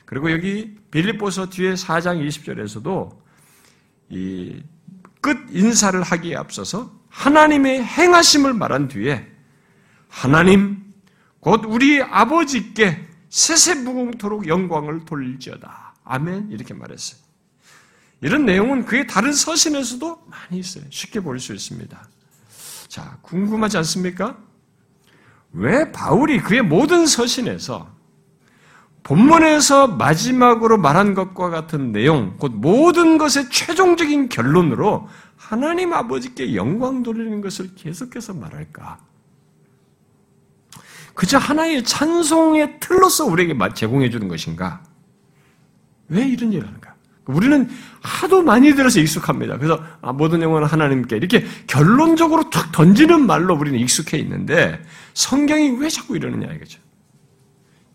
[0.05, 3.17] 그리고 여기 빌립보서 뒤에 4장 20절에서도
[4.11, 4.63] 이
[5.21, 9.27] 끝 인사를 하기에 앞서서 하나님의 행하심을 말한 뒤에
[10.07, 10.83] 하나님
[11.39, 15.95] 곧 우리 아버지께 세세무궁토록 영광을 돌릴지어다.
[16.03, 17.19] 아멘 이렇게 말했어요.
[18.21, 20.83] 이런 내용은 그의 다른 서신에서도 많이 있어요.
[20.89, 22.07] 쉽게 볼 수 있습니다.
[22.87, 24.37] 자, 궁금하지 않습니까?
[25.53, 27.95] 왜 바울이 그의 모든 서신에서
[29.03, 37.41] 본문에서 마지막으로 말한 것과 같은 내용, 곧 모든 것의 최종적인 결론으로 하나님 아버지께 영광 돌리는
[37.41, 38.99] 것을 계속해서 말할까?
[41.15, 44.83] 그저 하나의 찬송의 틀로서 우리에게 제공해 주는 것인가?
[46.07, 46.95] 왜 이런 일을 하는가?
[47.25, 47.69] 우리는
[48.01, 49.57] 하도 많이 들어서 익숙합니다.
[49.57, 54.81] 그래서 아, 모든 영혼은 하나님께 이렇게 결론적으로 툭 던지는 말로 우리는 익숙해 있는데
[55.13, 56.79] 성경이 왜 자꾸 이러느냐 이거죠.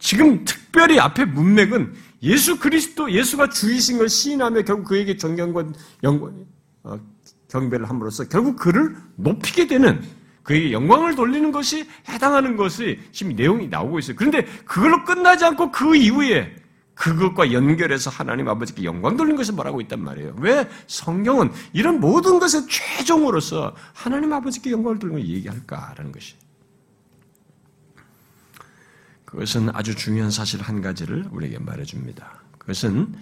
[0.04, 5.64] 지금 특별히 앞에 문맥은 예수 그리스도 예수가 주이신 걸 시인하며 결국 그에게 존경과
[6.02, 6.44] 영광
[6.82, 7.00] 어,
[7.48, 10.02] 경배를 함으로써 결국 그를 높이게 되는
[10.42, 14.14] 그에게 영광을 돌리는 것이 해당하는 것이 지금 내용이 나오고 있어요.
[14.14, 16.54] 그런데 그걸로 끝나지 않고 그 이후에
[16.92, 20.36] 그것과 연결해서 하나님 아버지께 영광 돌린 것을 말하고 있단 말이에요.
[20.38, 26.34] 왜 성경은 이런 모든 것의 최종으로서 하나님 아버지께 영광을 돌리는 걸 얘기할까라는 것이.
[29.34, 32.42] 그것은 아주 중요한 사실 한 가지를 우리에게 말해줍니다.
[32.58, 33.14] 그것은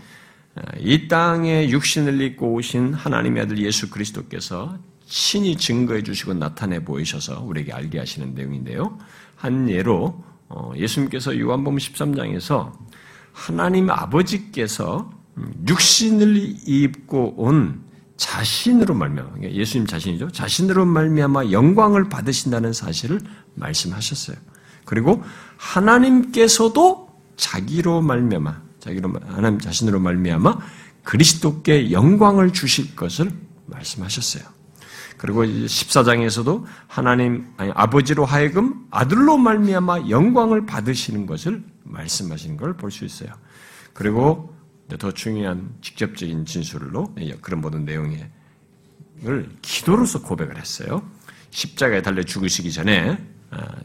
[0.79, 7.73] 이 땅에 육신을 입고 오신 하나님의 아들 예수 그리스도께서 친히 증거해 주시고 나타내 보이셔서 우리에게
[7.73, 8.99] 알게 하시는 내용인데요.
[9.37, 12.73] 한 예로 어, 예수님께서 요한복음 13장에서
[13.33, 15.11] 하나님 아버지께서
[15.67, 17.83] 육신을 입고 온
[18.19, 20.31] 자신으로 말미암아 그러니까 예수님 자신이죠.
[20.31, 23.21] 자신으로 말미암아 영광을 받으신다는 사실을
[23.55, 24.37] 말씀하셨어요.
[24.85, 25.23] 그리고
[25.57, 30.59] 하나님께서도 자기로 말미암아 자기로 하나님 자신으로 말미암아
[31.05, 33.33] 그리스도께 영광을 주실 것을
[33.67, 34.45] 말씀하셨어요.
[35.19, 43.05] 그리고 14장에서도 하나님 아니, 아버지로 하여금 아들로 말미암아 영광을 받으시는 것을 말씀하시는 걸 볼 수
[43.05, 43.31] 있어요.
[43.93, 44.55] 그리고
[44.99, 48.29] 더 중요한 직접적인 진술로 그런 모든 내용을
[49.63, 51.03] 기도로서 고백을 했어요.
[51.51, 53.19] 십자가에 달려 죽으시기 전에
[53.53, 53.77] 아,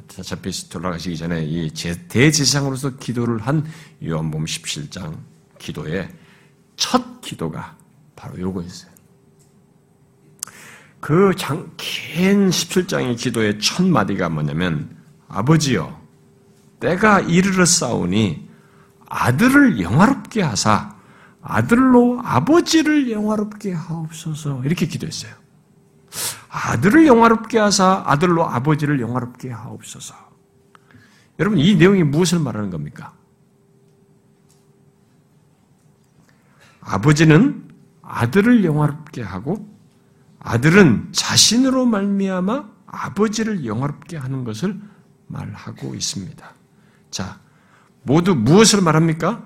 [0.70, 1.70] 돌아가시기 전에 이
[2.08, 3.66] 대지상으로서 기도를 한
[4.04, 5.18] 요한복음 17장
[5.60, 6.10] 기도의
[6.78, 7.76] 첫 기도가
[8.16, 8.92] 바로 요거였어요.
[11.02, 14.96] 그 장, 긴 17장의 기도의 첫 마디가 뭐냐면,
[15.28, 16.02] 아버지여,
[16.80, 18.48] 때가 이르러 싸우니
[19.10, 20.96] 아들을 영화롭게 하사
[21.42, 24.64] 아들로 아버지를 영화롭게 하옵소서.
[24.66, 25.32] 이렇게 기도했어요.
[26.58, 30.16] 아들을 영화롭게 하사 아들로 아버지를 영화롭게 하옵소서.
[31.40, 33.14] 여러분, 이 내용이 무엇을 말하는 겁니까?
[36.82, 37.70] 아버지는
[38.02, 39.68] 아들을 영화롭게 하고
[40.40, 44.80] 아들은 자신으로 말미암아 아버지를 영화롭게 하는 것을
[45.28, 46.54] 말하고 있습니다.
[47.12, 47.40] 자,
[48.04, 49.44] 모두 무엇을 말합니까?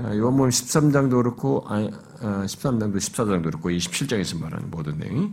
[0.00, 5.30] 요한복음 13장도 그렇고 13장도 아, 14장도 그렇고 27장에서 말하는 모든 내용이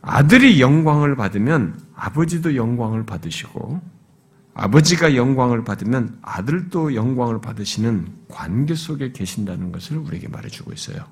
[0.00, 3.80] 아들이 영광을 받으면 아버지도 영광을 받으시고
[4.54, 11.04] 아버지가 영광을 받으면 아들도 영광을 받으시는 관계 속에 계신다는 것을 우리에게 말해주고 있어요.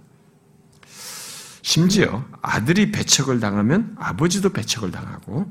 [1.60, 5.46] 심지어 아들이 배척을 당하면 아버지도 배척을 당하고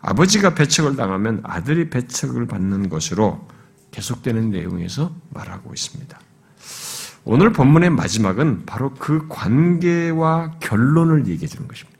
[0.00, 3.46] 아버지가 배척을 당하면 아들이 배척을 받는 것으로
[3.90, 6.18] 계속되는 내용에서 말하고 있습니다.
[7.24, 11.98] 오늘 본문의 마지막은 바로 그 관계와 결론을 얘기해 주는 것입니다.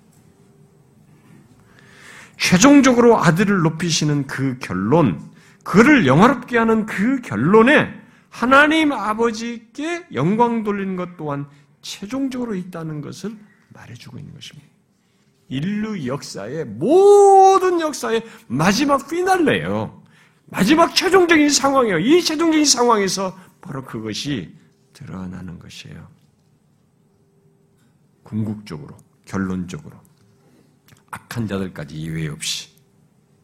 [2.38, 5.20] 최종적으로 아들을 높이시는 그 결론,
[5.64, 7.92] 그를 영화롭게 하는 그 결론에
[8.30, 11.46] 하나님 아버지께 영광 돌리는 것 또한
[11.82, 13.36] 최종적으로 있다는 것을
[13.70, 14.68] 말해주고 있는 것입니다.
[15.48, 20.02] 인류 역사의 모든 역사의 마지막 피날레예요.
[20.50, 21.98] 마지막 최종적인 상황이에요.
[21.98, 24.54] 이 최종적인 상황에서 바로 그것이
[24.92, 26.08] 드러나는 것이에요.
[28.22, 29.96] 궁극적으로, 결론적으로
[31.10, 32.70] 악한 자들까지 예외 없이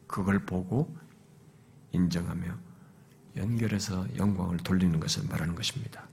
[0.06, 0.94] 그걸 보고
[1.92, 2.46] 인정하며
[3.36, 6.06] 연결해서 영광을 돌리는 것을 말하는 것입니다.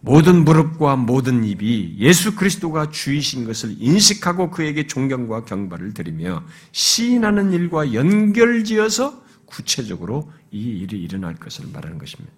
[0.00, 7.94] 모든 무릎과 모든 입이 예수 그리스도가 주이신 것을 인식하고 그에게 존경과 경발을 드리며 시인하는 일과
[7.94, 9.23] 연결지어서
[9.54, 12.32] 구체적으로 이 일이 일어날 것을 말하는 것입니다.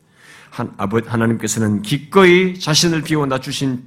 [0.50, 3.82] 한, 아버, 하나님께서는 기꺼이 자신을 비워 낮추신,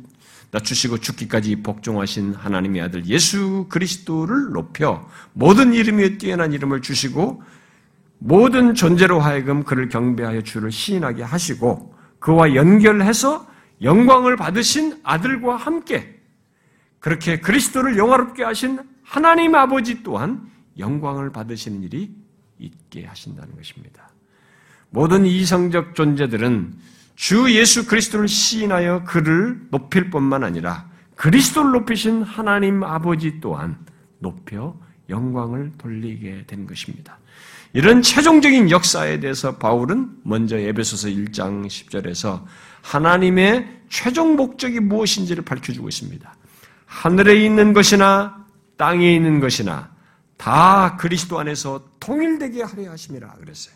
[0.52, 7.44] 낮추시고 죽기까지 복종하신 하나님의 아들 예수 그리스도를 높여 모든 이름에 뛰어난 이름을 주시고
[8.18, 13.48] 모든 존재로 하여금 그를 경배하여 주를 시인하게 하시고 그와 연결해서
[13.82, 16.20] 영광을 받으신 아들과 함께
[17.00, 22.19] 그렇게 그리스도를 영화롭게 하신 하나님 아버지 또한 영광을 받으시는 일이
[22.60, 24.10] 있게 하신다는 것입니다.
[24.90, 26.74] 모든 이성적 존재들은
[27.16, 33.78] 주 예수 그리스도를 시인하여 그를 높일 뿐만 아니라 그리스도를 높이신 하나님 아버지 또한
[34.20, 34.80] 높여
[35.10, 37.18] 영광을 돌리게 된 것입니다.
[37.74, 42.44] 이런 최종적인 역사에 대해서 바울은 먼저 에베소서 1장 10절에서
[42.82, 46.36] 하나님의 최종 목적이 무엇인지를 밝혀주고 있습니다.
[46.86, 48.46] 하늘에 있는 것이나
[48.78, 49.92] 땅에 있는 것이나
[50.40, 53.76] 다 그리스도 안에서 통일되게 하려 하심이라 그랬어요.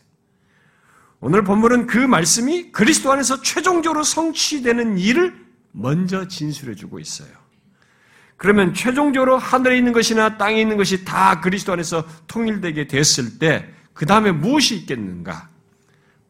[1.19, 7.27] 오늘 본문은 그 말씀이 그리스도 안에서 최종적으로 성취되는 일을 먼저 진술해 주고 있어요.
[8.37, 14.05] 그러면 최종적으로 하늘에 있는 것이나 땅에 있는 것이 다 그리스도 안에서 통일되게 됐을 때, 그
[14.05, 15.49] 다음에 무엇이 있겠는가?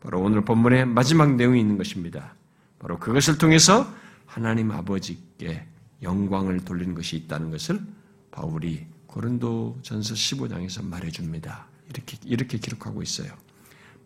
[0.02, 2.34] 바로 오늘 본문의 마지막 내용이 있는 것입니다.
[2.80, 3.88] 바로 그것을 통해서
[4.26, 5.64] 하나님 아버지께
[6.02, 7.80] 영광을 돌리는 것이 있다는 것을
[8.32, 11.68] 바울이 고린도 전서 15장에서 말해줍니다.
[11.90, 13.30] 이렇게, 이렇게 기록하고 있어요.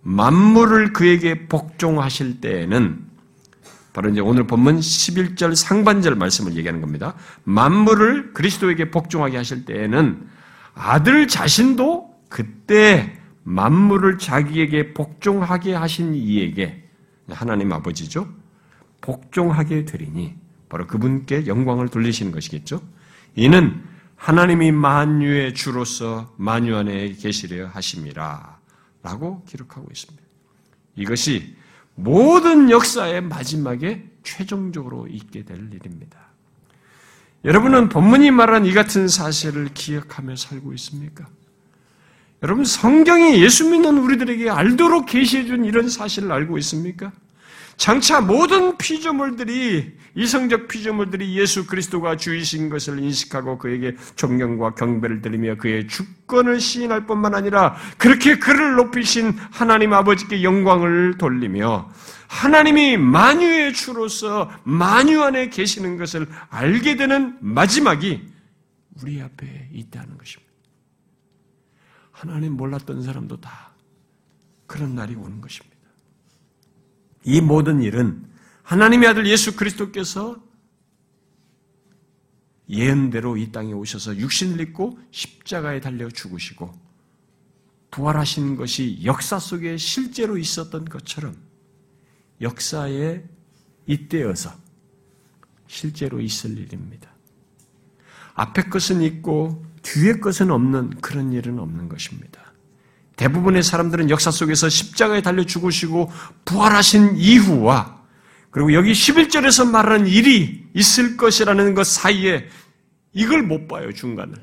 [0.02, 3.08] 만물을 그에게 복종하실 때에는
[3.94, 7.16] 바로 이제 오늘 본문 11절 상반절 말씀을 얘기하는 겁니다.
[7.46, 10.28] 만물을 그리스도에게 복종하게 하실 때에는
[10.74, 16.84] 아들 자신도 그때 만물을 자기에게 복종하게 하신 이에게
[17.30, 18.28] 하나님 아버지죠.
[19.00, 20.36] 복종하게 되리니
[20.68, 22.82] 바로 그분께 영광을 돌리시는 것이겠죠.
[23.36, 23.82] 이는
[24.18, 28.60] 하나님이 만유의 주로서 만유 안에 계시려 하심이라
[29.04, 30.24] 라고 기록하고 있습니다.
[30.96, 31.56] 이것이
[31.96, 36.20] 모든 역사의 마지막에 최종적으로 있게 될 일입니다.
[37.46, 41.26] 여러분은 본문이 말한 이 같은 사실을 기억하며 살고 있습니까?
[42.44, 47.12] 여러분 성경이 예수 믿는 우리들에게 알도록 계시해 준 이런 사실을 알고 있습니까?
[47.78, 55.88] 장차 모든 피조물들이 이성적 피조물들이 예수 그리스도가 주이신 것을 인식하고 그에게 존경과 경배를 드리며 그의
[55.88, 61.92] 주권을 시인할 뿐만 아니라 그렇게 그를 높이신 하나님 아버지께 영광을 돌리며
[62.28, 68.28] 하나님이 만유의 주로서 만유 안에 계시는 것을 알게 되는 마지막이
[69.04, 70.52] 우리 앞에 있다는 것입니다.
[72.12, 73.72] 하나님 몰랐던 사람도 다
[74.66, 75.67] 그런 날이 오는 것입니다.
[77.24, 78.26] 이 모든 일은
[78.64, 80.42] 하나님의 아들 예수 그리스도께서
[82.70, 86.74] 예언대로 이 땅에 오셔서 육신을 입고 십자가에 달려 죽으시고
[87.92, 91.36] 부활하신 것이 역사 속에 실제로 있었던 것처럼
[92.42, 93.24] 역사에
[93.86, 94.52] 잇대어서
[95.68, 97.10] 실제로 있을 일입니다.
[98.34, 102.47] 앞에 것은 있고 뒤에 것은 없는 그런 일은 없는 것입니다.
[103.18, 106.12] 대부분의 사람들은 역사 속에서 십자가에 달려 죽으시고
[106.46, 107.98] 부활하신 이후와
[108.52, 112.48] 그리고 여기 11절에서 말하는 일이 있을 것이라는 것 사이에
[113.14, 114.36] 이걸 못 봐요, 중간을.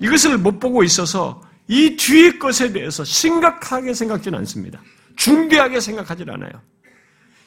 [0.00, 4.82] 이것을 못 보고 있어서 이 뒤의 것에 대해서 심각하게 생각지는 않습니다.
[5.16, 6.50] 중대하게 생각하지 않아요.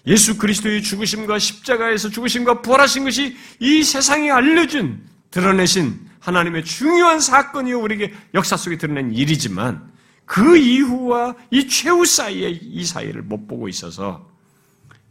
[0.07, 8.13] 예수 그리스도의 죽으심과 십자가에서 죽으심과 부활하신 것이 이 세상에 알려진 드러내신 하나님의 중요한 사건이요 우리에게
[8.33, 9.91] 역사 속에 드러낸 일이지만
[10.25, 14.29] 그 이후와 이 최후 사이의 이 사이를 못 보고 있어서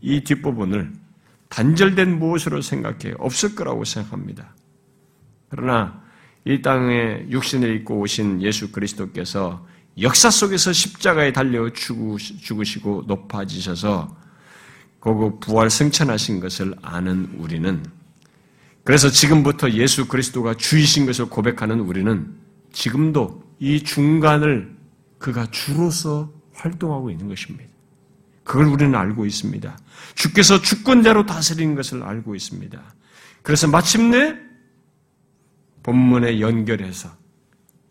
[0.00, 0.92] 이 뒷부분을
[1.48, 4.54] 단절된 무엇으로 생각해 없을 거라고 생각합니다.
[5.48, 6.02] 그러나
[6.44, 9.66] 이 땅에 육신을 입고 오신 예수 그리스도께서
[10.00, 14.16] 역사 속에서 십자가에 달려 죽으시고 높아지셔서
[15.00, 17.82] 그거 부활 승천하신 것을 아는 우리는
[18.88, 22.34] 그래서 지금부터 예수 그리스도가 주이신 것을 고백하는 우리는
[22.72, 24.74] 지금도 이 중간을
[25.18, 27.68] 그가 주로서 활동하고 있는 것입니다.
[28.44, 29.78] 그걸 우리는 알고 있습니다.
[30.14, 32.82] 주께서 주권자로 다스리는 것을 알고 있습니다.
[33.42, 34.34] 그래서 마침내
[35.82, 37.14] 본문에 연결해서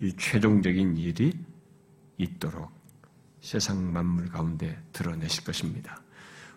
[0.02, 1.32] 이 최종적인 일이
[2.18, 2.72] 있도록
[3.42, 6.02] 세상 만물 가운데 드러내실 것입니다.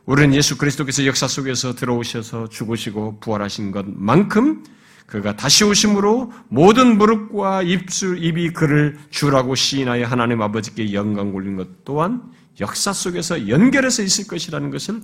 [0.07, 4.65] 우리는 예수 그리스도께서 역사 속에서 들어오셔서 죽으시고 부활하신 것만큼
[5.07, 11.85] 그가 다시 오심으로 모든 무릎과 입술, 입이 그를 주라고 시인하여 하나님 아버지께 영광 올린 것
[11.85, 12.23] 또한
[12.61, 15.01] 역사 속에서 연결해서 있을 것이라는 것을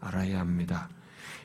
[0.00, 0.88] 알아야 합니다.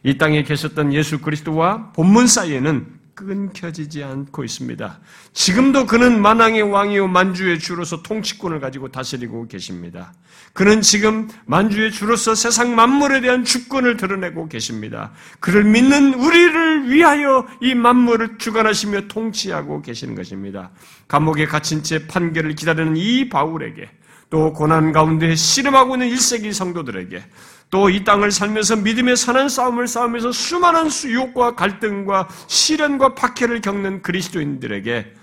[0.03, 2.85] 이 땅에 계셨던 예수 그리스도와 본문 사이에는
[3.15, 4.99] 끊겨지지 않고 있습니다.
[5.33, 10.13] 지금도 그는 만왕의 왕이요 만주의 주로서 통치권을 가지고 다스리고 계십니다.
[10.53, 15.11] 그는 지금 만주의 주로서 세상 만물에 대한 주권을 드러내고 계십니다.
[15.39, 20.71] 그를 믿는 우리를 위하여 이 만물을 주관하시며 통치하고 계시는 것입니다.
[21.07, 23.89] 감옥에 갇힌 채 판결을 기다리는 이 바울에게
[24.29, 27.23] 또 고난 가운데 씨름하고 있는 1세기 성도들에게
[27.69, 35.13] 또 이 땅을 살면서 믿음의 선한 싸움을 싸우면서 수많은 유혹과 갈등과 시련과 박해를 겪는 그리스도인들에게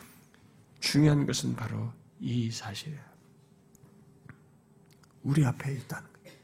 [0.80, 3.00] 중요한 것은 바로 이 사실이에요.
[5.22, 6.38] 우리 앞에 있다는 거예요.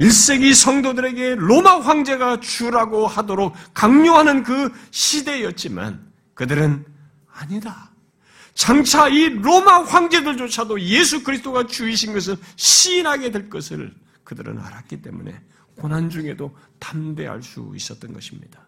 [0.00, 6.84] 1세기 성도들에게 로마 황제가 주라고 하도록 강요하는 그 시대였지만 그들은
[7.32, 7.90] 아니다.
[8.54, 13.94] 장차 이 로마 황제들조차도 예수 그리스도가 주이신 것을 시인하게 될 것을
[14.32, 15.38] 그들은 알았기 때문에
[15.76, 18.66] 고난 중에도 담대할 수 있었던 것입니다.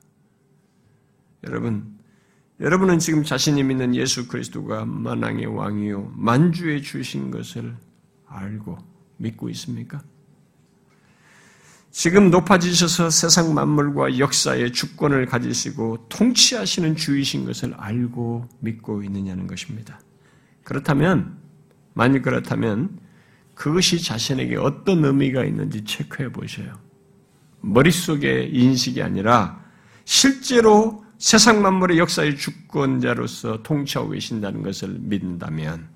[1.44, 1.98] 여러분,
[2.60, 7.74] 여러분은 지금 자신이 믿는 예수 그리스도가 만왕의 왕이요 만주에 주신 것을
[8.26, 8.78] 알고
[9.16, 10.02] 믿고 있습니까?
[11.90, 20.00] 지금 높아지셔서 세상 만물과 역사의 주권을 가지시고 통치하시는 주이신 것을 알고 믿고 있느냐는 것입니다.
[20.64, 21.38] 그렇다면,
[21.92, 22.98] 만일 그렇다면,
[23.54, 26.78] 그것이 자신에게 어떤 의미가 있는지 체크해 보셔요.
[27.60, 29.64] 머릿속의 인식이 아니라
[30.04, 35.88] 실제로 세상 만물의 역사의 주권자로서 통치하고 계신다는 것을 믿는다면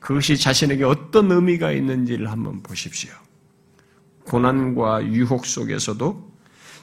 [0.00, 3.12] 그것이 자신에게 어떤 의미가 있는지를 한번 보십시오.
[4.24, 6.34] 고난과 유혹 속에서도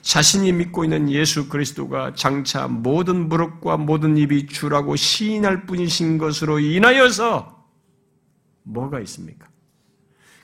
[0.01, 7.67] 자신이 믿고 있는 예수 그리스도가 장차 모든 무릎과 모든 입이 주라고 시인할 뿐이신 것으로 인하여서
[8.63, 9.50] 뭐가 있습니까?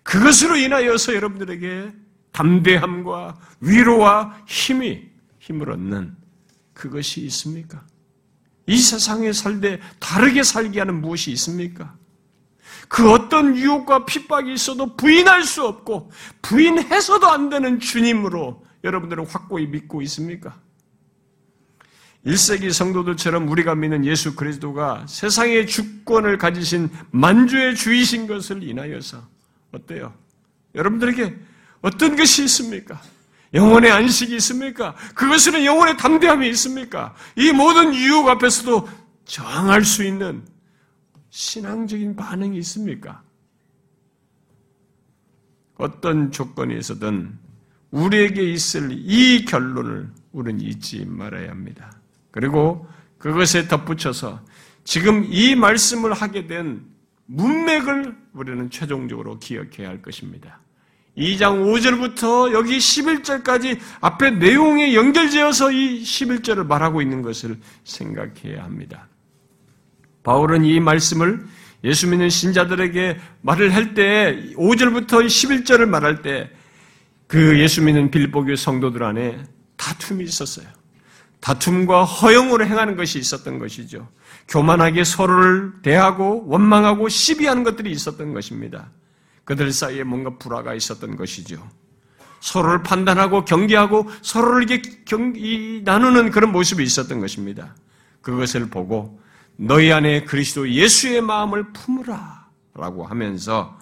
[0.08, 1.92] 그것으로 인하여서 여러분들에게
[2.32, 5.04] 담대함과 위로와 힘이
[5.40, 6.16] 힘을 얻는
[6.74, 7.86] 그것이 있습니까?
[8.68, 11.94] 이 세상에 살되 다르게 살게 하는 무엇이 있습니까?
[12.88, 16.10] 그 어떤 유혹과 핍박이 있어도 부인할 수 없고
[16.42, 20.58] 부인해서도 안 되는 주님으로 여러분들은 확고히 믿고 있습니까?
[22.26, 29.37] 1세기 성도들처럼 우리가 믿는 예수 그리스도가 세상의 주권을 가지신 만주의 주이신 것을 인하여서
[29.72, 30.14] 어때요?
[30.76, 31.38] 여러분들에게
[31.82, 33.02] 어떤 것이 있습니까?
[33.54, 34.96] 영혼의 안식이 있습니까?
[35.16, 37.16] 그것은 영혼의 담대함이 있습니까?
[37.36, 38.88] 이 모든 유혹 앞에서도
[39.26, 40.44] 저항할 수 있는
[41.30, 43.22] 신앙적인 반응이 있습니까?
[45.76, 47.38] 어떤 조건에서든
[47.92, 51.92] 우리에게 있을 이 결론을 우리는 잊지 말아야 합니다.
[52.32, 52.88] 그리고
[53.18, 54.42] 그것에 덧붙여서
[54.84, 56.86] 지금 이 말씀을 하게 된
[57.28, 60.60] 문맥을 우리는 최종적으로 기억해야 할 것입니다.
[61.18, 69.08] 2장 5절부터 여기 11절까지 앞에 내용에 연결되어서 이 11절을 말하고 있는 것을 생각해야 합니다.
[70.24, 71.46] 바울은 이 말씀을
[71.84, 76.52] 예수 믿는 신자들에게 말을 할 때, 5절부터 11절을 말할 때,
[77.28, 79.44] 그 예수 믿는 빌보교 성도들 안에
[79.76, 80.68] 다툼이 있었어요.
[81.40, 84.08] 다툼과 허영으로 행하는 것이 있었던 것이죠.
[84.48, 88.90] 교만하게 서로를 대하고 원망하고 시비하는 것들이 있었던 것입니다.
[89.46, 91.68] 그들 사이에 뭔가 불화가 있었던 것이죠.
[92.40, 97.76] 서로를 판단하고 경계하고 서로를 이렇게 경, 이, 나누는 그런 모습이 있었던 것입니다.
[98.22, 99.20] 그것을 보고
[99.56, 102.48] 너희 안에 그리스도 예수의 마음을 품으라.
[102.76, 103.78] 라고 하면서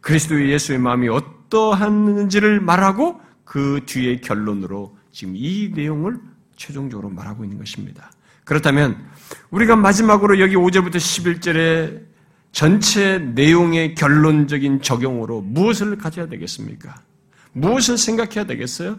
[0.00, 6.18] 그리스도 예수의 마음이 어떠한지를 말하고 그 뒤의 결론으로 지금 이 내용을
[6.60, 8.12] 최종적으로 말하고 있는 것입니다.
[8.44, 8.98] 그렇다면
[9.50, 12.02] 우리가 마지막으로 여기 5절부터 11절에
[12.52, 16.94] 전체 내용의 결론적인 적용으로 무엇을 가져야 되겠습니까?
[17.52, 18.98] 무엇을 생각해야 되겠어요?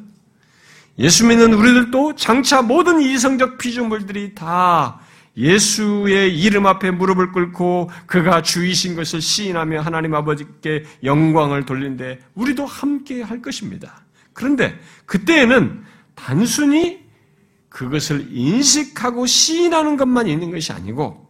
[0.98, 5.00] 예수 믿는 우리들도 장차 모든 이성적 피조물들이 다
[5.38, 13.22] 예수의 이름 앞에 무릎을 꿇고 그가 주이신 것을 시인하며 하나님 아버지께 영광을 돌린데 우리도 함께
[13.22, 14.02] 할 것입니다.
[14.34, 15.84] 그런데 그때에는
[16.16, 17.01] 단순히
[17.72, 21.26] 그것을 인식하고 시인하는 것만 있는 것이 아니고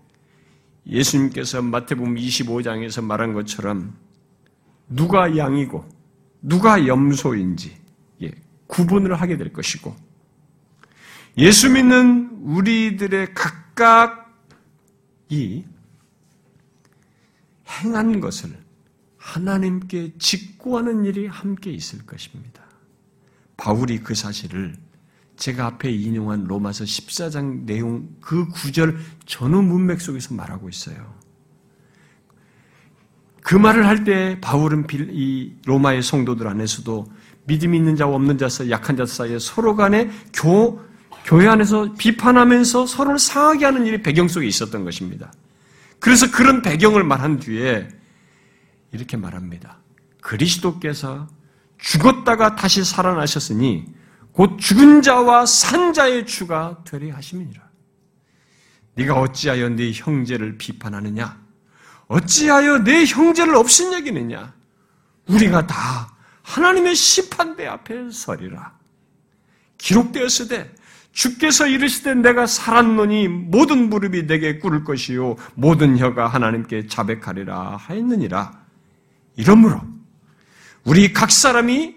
[0.88, 3.96] 예수님께서 마태복음 25장에서 말한 것처럼
[4.89, 5.88] 누가 양이고
[6.42, 7.78] 누가 염소인지
[8.24, 8.32] 예,
[8.66, 9.96] 구분을 하게 될 것이고
[11.38, 14.36] 예수 믿는 우리들의 각각
[15.30, 15.64] 이
[17.70, 18.50] 행한 것을
[19.18, 22.64] 하나님께 직구하는 일이 함께 있을 것입니다.
[23.58, 24.76] 바울이 그 사실을
[25.42, 31.16] 제가 앞에 인용한 로마서 14장 내용 그 구절 전후 문맥 속에서 말하고 있어요.
[33.42, 37.12] 그 말을 할 때 바울은 이 로마의 성도들 안에서도
[37.48, 40.80] 믿음 있는 자와 없는 자 사이, 약한 자 사이에 서로 간에 교,
[41.26, 45.34] 교회 안에서 비판하면서 서로를 상하게 하는 일이 배경 속에 있었던 것입니다.
[46.00, 47.88] 그래서 그런 배경을 말한 뒤에
[48.92, 49.80] 이렇게 말합니다.
[50.22, 51.28] 그리스도께서
[51.80, 54.01] 죽었다가 다시 살아나셨으니
[54.34, 57.62] 곧 죽은 자와 산 자의 주가 되리 하심이니라.
[58.96, 61.40] 네가 어찌하여 네 형제를 비판하느냐?
[62.08, 64.54] 어찌하여 내 형제를 없인 여기느냐?
[65.28, 68.78] 우리가 다 하나님의 심판대 앞에 서리라.
[69.78, 70.76] 기록되었으되
[71.12, 78.62] 주께서 이르시되 내가 살았노니 모든 무릎이 내게 꿇을 것이요 모든 혀가 하나님께 자백하리라 하였느니라.
[79.36, 79.82] 이러므로
[80.84, 81.96] 우리 각 사람이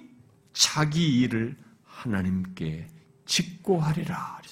[0.53, 1.57] 자기 일을
[2.05, 2.87] 하나님께
[3.25, 4.43] 직고하리라.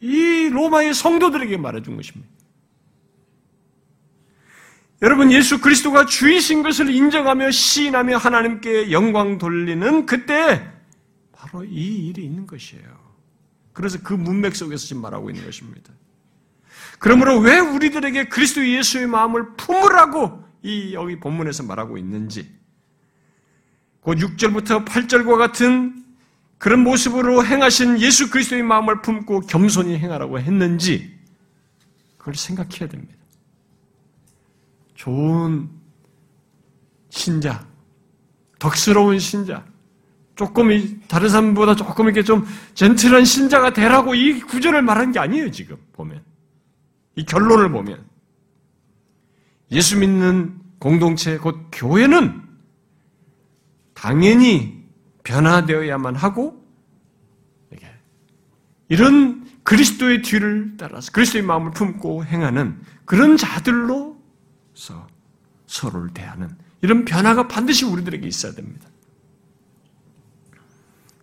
[0.00, 2.30] 이 로마의 성도들에게 말해준 것입니다.
[5.00, 10.70] 여러분, 예수 그리스도가 주이신 것을 인정하며 시인하며 하나님께 영광 돌리는 그때
[11.32, 13.02] 바로 이 일이 있는 것이에요.
[13.72, 15.92] 그래서 그 문맥 속에서 지금 말하고 있는 것입니다.
[16.98, 22.48] 그러므로 왜 우리들에게 그리스도 예수의 마음을 품으라고 이 여기 본문에서 말하고 있는지,
[24.00, 26.01] 곧 6절부터 8절과 같은
[26.62, 31.12] 그런 모습으로 행하신 예수 그리스도의 마음을 품고 겸손히 행하라고 했는지
[32.16, 33.14] 그걸 생각해야 됩니다.
[34.94, 35.68] 좋은
[37.10, 37.66] 신자,
[38.60, 39.64] 덕스러운 신자,
[40.36, 45.76] 조금 다른 사람보다 조금 이렇게 좀 젠틀한 신자가 되라고 이 구절을 말한 게 아니에요, 지금
[45.94, 46.22] 보면.
[47.16, 48.06] 이 결론을 보면.
[49.72, 52.40] 예수 믿는 공동체, 곧 교회는
[53.94, 54.81] 당연히
[55.24, 56.62] 변화되어야만 하고
[58.92, 65.06] 이런 그리스도의 뒤를 따라서 그리스도의 마음을 품고 행하는 그런 자들로서
[65.66, 68.86] 서로를 대하는 이런 변화가 반드시 우리들에게 있어야 됩니다.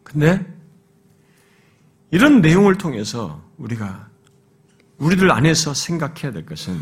[0.04, 0.52] 근데
[2.10, 4.10] 이런 내용을 통해서 우리가
[4.98, 6.76] 우리들 안에서 생각해야 될 것은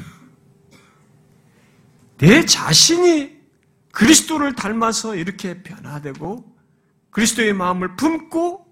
[2.18, 3.36] 내 자신이
[3.91, 6.57] 그리스도를 닮아서 이렇게 변화되고
[7.12, 8.66] 그리스도의 마음을 품고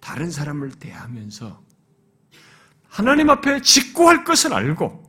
[0.00, 1.62] 다른 사람을 대하면서
[2.88, 5.02] 하나님 앞에 직고할 것을 알고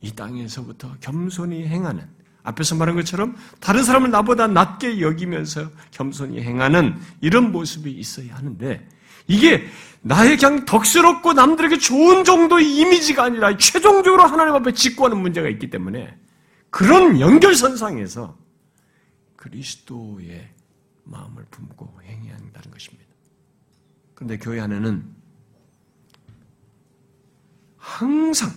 [0.00, 2.08] 이 땅에서부터 겸손히 행하는
[2.42, 8.88] 앞에서 말한 것처럼 다른 사람을 나보다 낮게 여기면서 겸손히 행하는 이런 모습이 있어야 하는데
[9.26, 9.66] 이게
[10.02, 16.16] 나의 그냥 덕스럽고 남들에게 좋은 정도의 이미지가 아니라 최종적으로 하나님 앞에 직고하는 문제가 있기 때문에
[16.70, 18.38] 그런 연결선상에서
[19.36, 20.48] 그리스도의
[21.10, 23.04] 마음을 품고 행해야 한다는 것입니다.
[24.14, 25.14] 그런데 교회 안에는
[27.76, 28.50] 항상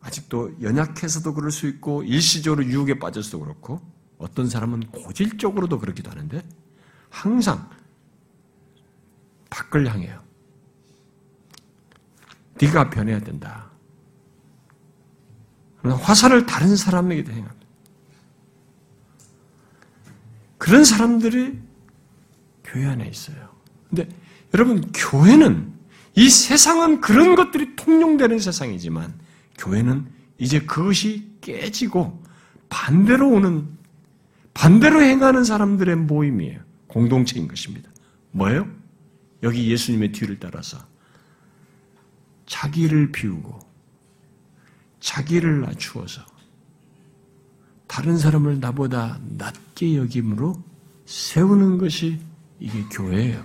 [0.00, 3.80] 아직도 연약해서도 그럴 수 있고 일시적으로 유혹에 빠져서도 그렇고
[4.18, 6.42] 어떤 사람은 고질적으로도 그렇기도 하는데
[7.10, 7.68] 항상
[9.50, 10.22] 밖을 향해요.
[12.60, 13.70] 네가 변해야 된다.
[15.82, 17.57] 화살을 다른 사람에게도 행합니다.
[20.58, 21.58] 그런 사람들이
[22.64, 23.48] 교회 안에 있어요.
[23.88, 24.08] 근데
[24.52, 25.72] 여러분, 교회는
[26.14, 29.14] 이 세상은 그런 것들이 통용되는 세상이지만
[29.56, 30.06] 교회는
[30.38, 32.22] 이제 그것이 깨지고
[32.68, 33.66] 반대로 오는,
[34.52, 36.60] 반대로 행하는 사람들의 모임이에요.
[36.88, 37.90] 공동체인 것입니다.
[38.32, 38.68] 뭐예요?
[39.42, 40.78] 여기 예수님의 뒤를 따라서
[42.46, 43.58] 자기를 비우고
[45.00, 46.24] 자기를 낮추어서
[47.88, 50.62] 다른 사람을 나보다 낮게 여김으로
[51.06, 52.20] 세우는 것이
[52.60, 53.44] 이게 교회예요.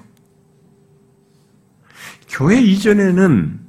[2.30, 3.60] 교회 이전에는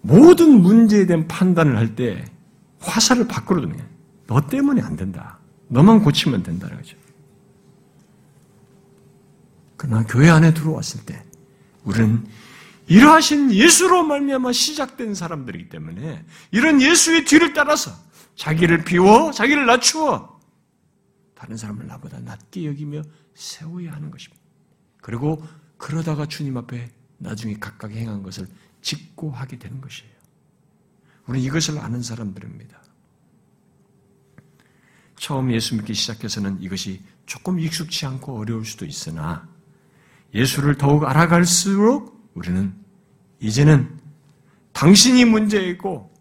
[0.00, 2.24] 모든 문제에 대한 판단을 할 때
[2.80, 3.90] 화살을 밖으로 두는 거예요.
[4.26, 5.38] 너 때문에 안 된다.
[5.68, 6.96] 너만 고치면 된다는 거죠.
[9.76, 11.22] 그러나 교회 안에 들어왔을 때
[11.84, 12.26] 우리는
[12.88, 17.92] 이러하신 예수로 말미암아 시작된 사람들이기 때문에 이런 예수의 뒤를 따라서
[18.38, 20.40] 자기를 비워 자기를 낮추어
[21.34, 23.02] 다른 사람을 나보다 낮게 여기며
[23.34, 24.42] 세워야 하는 것입니다.
[25.02, 25.44] 그리고
[25.76, 28.46] 그러다가 주님 앞에 나중에 각각 행한 것을
[28.80, 30.12] 짓고 하게 되는 것이에요.
[31.26, 32.80] 우리는 이것을 아는 사람들입니다.
[35.16, 39.48] 처음 예수 믿기 시작해서는 이것이 조금 익숙치 않고 어려울 수도 있으나
[40.32, 42.72] 예수를 더욱 알아갈수록 우리는
[43.40, 43.98] 이제는
[44.72, 46.17] 당신이 문제이고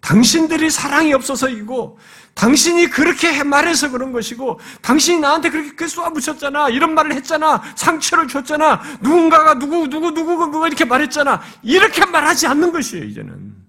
[0.00, 1.98] 당신들이 사랑이 없어서이고
[2.34, 9.58] 당신이 그렇게 말해서 그런 것이고 당신이 나한테 그렇게 쏘아붙였잖아 이런 말을 했잖아 상처를 줬잖아 누군가가
[9.58, 13.60] 누구 누구 누구 누구 이렇게 말했잖아 이렇게 말하지 않는 것이에요 이제는.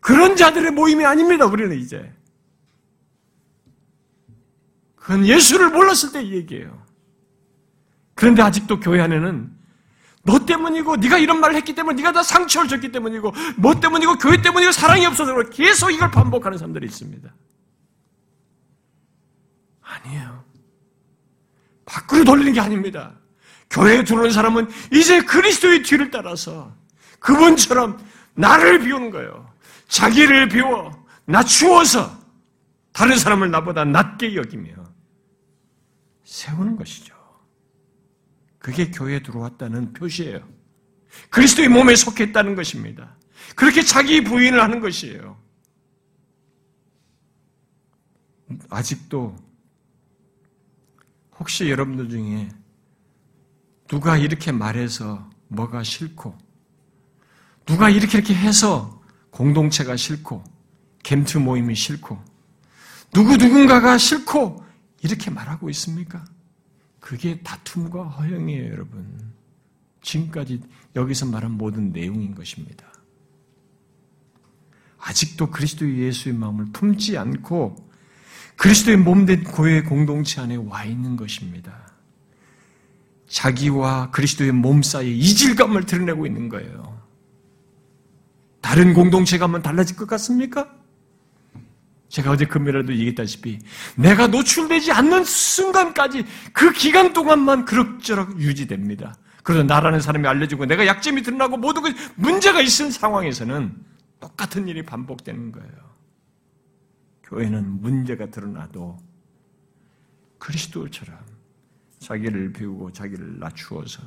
[0.00, 2.12] 그런 자들의 모임이 아닙니다 우리는 이제.
[4.96, 6.80] 그건 예수를 몰랐을 때 얘기예요.
[8.14, 9.61] 그런데 아직도 교회 안에는
[10.24, 14.40] 너 때문이고 네가 이런 말을 했기 때문에 네가 다 상처를 줬기 때문이고 뭐 때문이고 교회
[14.40, 17.28] 때문이고 사랑이 없어서 계속 이걸 반복하는 사람들이 있습니다.
[19.82, 20.44] 아니에요.
[21.84, 23.12] 밖으로 돌리는 게 아닙니다.
[23.70, 26.72] 교회에 들어오는 사람은 이제 그리스도의 뒤를 따라서
[27.18, 27.98] 그분처럼
[28.34, 29.50] 나를 비우는 거예요.
[29.88, 30.90] 자기를 비워
[31.24, 32.16] 낮추어서
[32.92, 34.72] 다른 사람을 나보다 낮게 여기며
[36.24, 37.21] 세우는 것이죠.
[38.62, 40.48] 그게 교회에 들어왔다는 표시예요.
[41.30, 43.16] 그리스도의 몸에 속했다는 것입니다.
[43.56, 45.36] 그렇게 자기 부인을 하는 것이에요.
[48.70, 49.36] 아직도
[51.38, 52.50] 혹시 여러분들 중에
[53.88, 56.38] 누가 이렇게 말해서 뭐가 싫고
[57.66, 60.44] 누가 이렇게 이렇게 해서 공동체가 싫고
[61.02, 62.22] 캠트 모임이 싫고
[63.12, 64.64] 누구 누군가가 싫고
[65.02, 66.24] 이렇게 말하고 있습니까?
[67.02, 69.32] 그게 다툼과 허영이에요, 여러분.
[70.02, 70.60] 지금까지
[70.94, 72.86] 여기서 말한 모든 내용인 것입니다.
[74.98, 77.90] 아직도 그리스도 예수의 마음을 품지 않고
[78.56, 81.92] 그리스도의 몸된 교회 공동체 안에 와 있는 것입니다.
[83.26, 87.02] 자기와 그리스도의 몸 사이에 이질감을 드러내고 있는 거예요.
[88.60, 90.72] 다른 공동체가 하면 달라질 것 같습니까?
[92.12, 93.58] 제가 어제 금요일에도 얘기했다시피
[93.96, 99.16] 내가 노출되지 않는 순간까지 그 기간 동안만 그럭저럭 유지됩니다.
[99.42, 103.74] 그래서 나라는 사람이 알려지고 내가 약점이 드러나고 모든 것 문제가 있을 상황에서는
[104.20, 105.72] 똑같은 일이 반복되는 거예요.
[107.22, 108.98] 교회는 문제가 드러나도
[110.38, 111.18] 그리스도처럼
[111.98, 114.02] 자기를 비우고 자기를 낮추어서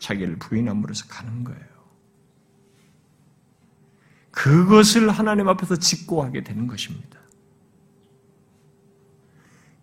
[0.00, 1.70] 자기를 부인함으로써 가는 거예요.
[4.32, 7.19] 그것을 하나님 앞에서 짓고 하게 되는 것입니다.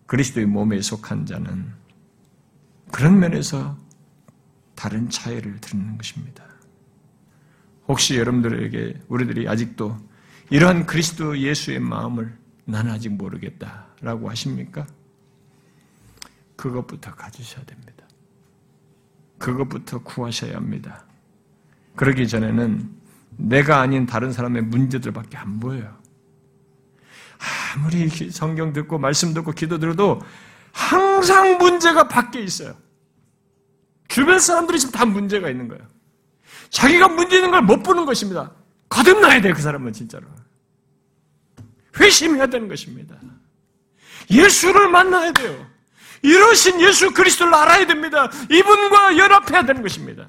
[0.08, 1.70] 그리스도의 몸에 속한 자는
[2.90, 3.76] 그런 면에서
[4.74, 6.44] 다른 차이를 드리는 것입니다.
[7.86, 9.96] 혹시 여러분들에게 우리들이 아직도
[10.50, 14.86] 이러한 그리스도 예수의 마음을 나는 아직 모르겠다라고 하십니까?
[16.56, 18.06] 그것부터 가지셔야 됩니다.
[19.38, 21.04] 그것부터 구하셔야 합니다.
[21.96, 22.90] 그러기 전에는
[23.36, 25.97] 내가 아닌 다른 사람의 문제들밖에 안 보여요.
[27.38, 30.20] 아무리 성경 듣고 말씀 듣고 기도 들어도
[30.72, 32.76] 항상 문제가 밖에 있어요.
[34.08, 35.82] 주변 사람들이 지금 다 문제가 있는 거예요.
[36.70, 38.52] 자기가 문제 있는 걸 못 보는 것입니다.
[38.88, 40.26] 거듭나야 돼, 그 사람은 진짜로.
[41.98, 43.16] 회심해야 되는 것입니다.
[44.30, 45.66] 예수를 만나야 돼요.
[46.22, 48.30] 이러신 예수 그리스도를 알아야 됩니다.
[48.50, 50.28] 이분과 연합해야 되는 것입니다.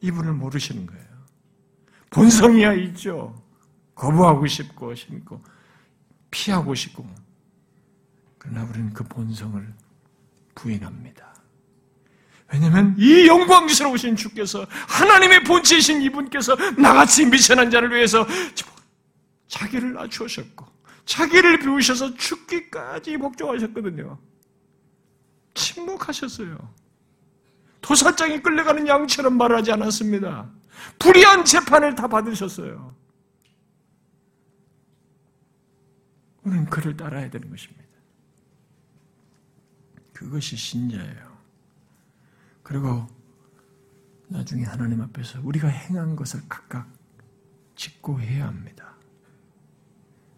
[0.00, 1.04] 이분을 모르시는 거예요.
[2.10, 3.42] 본성이야 있죠.
[3.94, 5.42] 거부하고 싶고 싶고
[6.30, 7.06] 피하고 싶고
[8.38, 9.74] 그러나 우리는 그 본성을
[10.54, 11.34] 부인합니다.
[12.52, 18.26] 왜냐하면 이 영광스러우신 주께서 하나님의 본체이신 이분께서 나같이 미천한 자를 위해서
[19.48, 20.66] 자기를 낮추셨고
[21.04, 24.18] 자기를 비우셔서 죽기까지 복종하셨거든요.
[25.54, 26.56] 침묵하셨어요.
[27.80, 30.50] 도사장이 끌려가는 양처럼 말하지 않았습니다.
[30.98, 32.94] 불의한 재판을 다 받으셨어요.
[36.44, 37.84] 우리는 그를 따라야 되는 것입니다.
[40.12, 41.34] 그것이 신자예요.
[42.62, 43.06] 그리고
[44.28, 46.88] 나중에 하나님 앞에서 우리가 행한 것을 각각
[47.76, 48.94] 짓고 해야 합니다.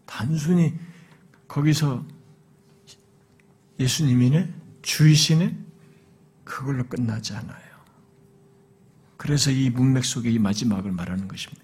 [0.07, 0.75] 단순히
[1.47, 2.05] 거기서
[3.79, 4.53] 예수님이네?
[4.83, 5.57] 주이시네?
[6.45, 7.67] 그걸로 끝나지 않아요.
[9.17, 11.63] 그래서 이 문맥 속에 이 마지막을 말하는 것입니다.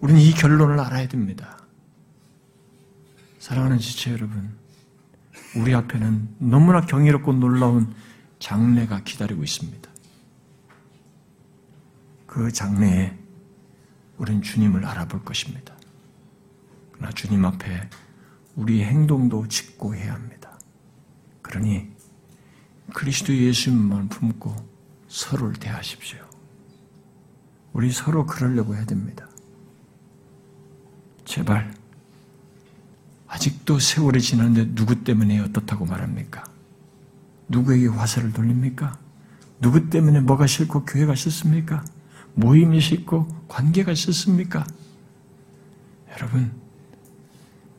[0.00, 1.63] 우리는 이 결론을 알아야 됩니다.
[3.44, 4.56] 사랑하는 지체 여러분,
[5.54, 7.94] 우리 앞에는 너무나 경이롭고 놀라운
[8.38, 9.90] 장래가 기다리고 있습니다.
[12.26, 13.14] 그 장래에
[14.16, 15.76] 우리는 주님을 알아볼 것입니다.
[16.92, 17.90] 그러나 주님 앞에
[18.56, 20.58] 우리의 행동도 짓고 해야 합니다.
[21.42, 21.92] 그러니
[22.94, 24.56] 그리스도 예수님만 품고
[25.08, 26.26] 서로를 대하십시오.
[27.74, 29.28] 우리 서로 그러려고 해야 됩니다.
[31.26, 31.83] 제발
[33.34, 36.44] 아직도 세월이 지났는데 누구 때문에 어떻다고 말합니까?
[37.48, 38.96] 누구에게 화살을 돌립니까?
[39.60, 41.84] 누구 때문에 뭐가 싫고 교회가 싫습니까?
[42.34, 44.64] 모임이 싫고 관계가 싫습니까?
[46.12, 46.52] 여러분,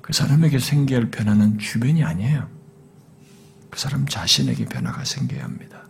[0.01, 2.49] 그 사람에게 생겨야 변화는 주변이 아니에요.
[3.69, 5.83] 그 사람 자신에게 변화가 생겨야 합니다.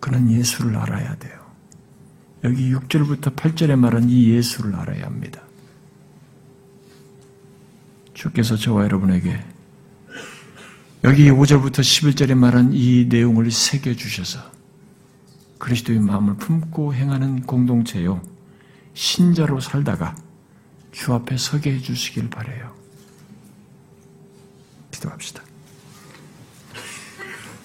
[0.00, 1.38] 그는 예수를 알아야 돼요.
[2.44, 5.42] 여기 6절부터 8절에 말한 이 예수를 알아야 합니다.
[8.20, 9.42] 주께서 저와 여러분에게
[11.04, 14.40] 여기 5절부터 11절에 말한 이 내용을 새겨주셔서
[15.56, 18.20] 그리스도의 마음을 품고 행하는 공동체요.
[18.92, 20.14] 신자로 살다가
[20.92, 22.74] 주 앞에 서게 해주시길 바래요.
[24.90, 25.42] 기도합시다.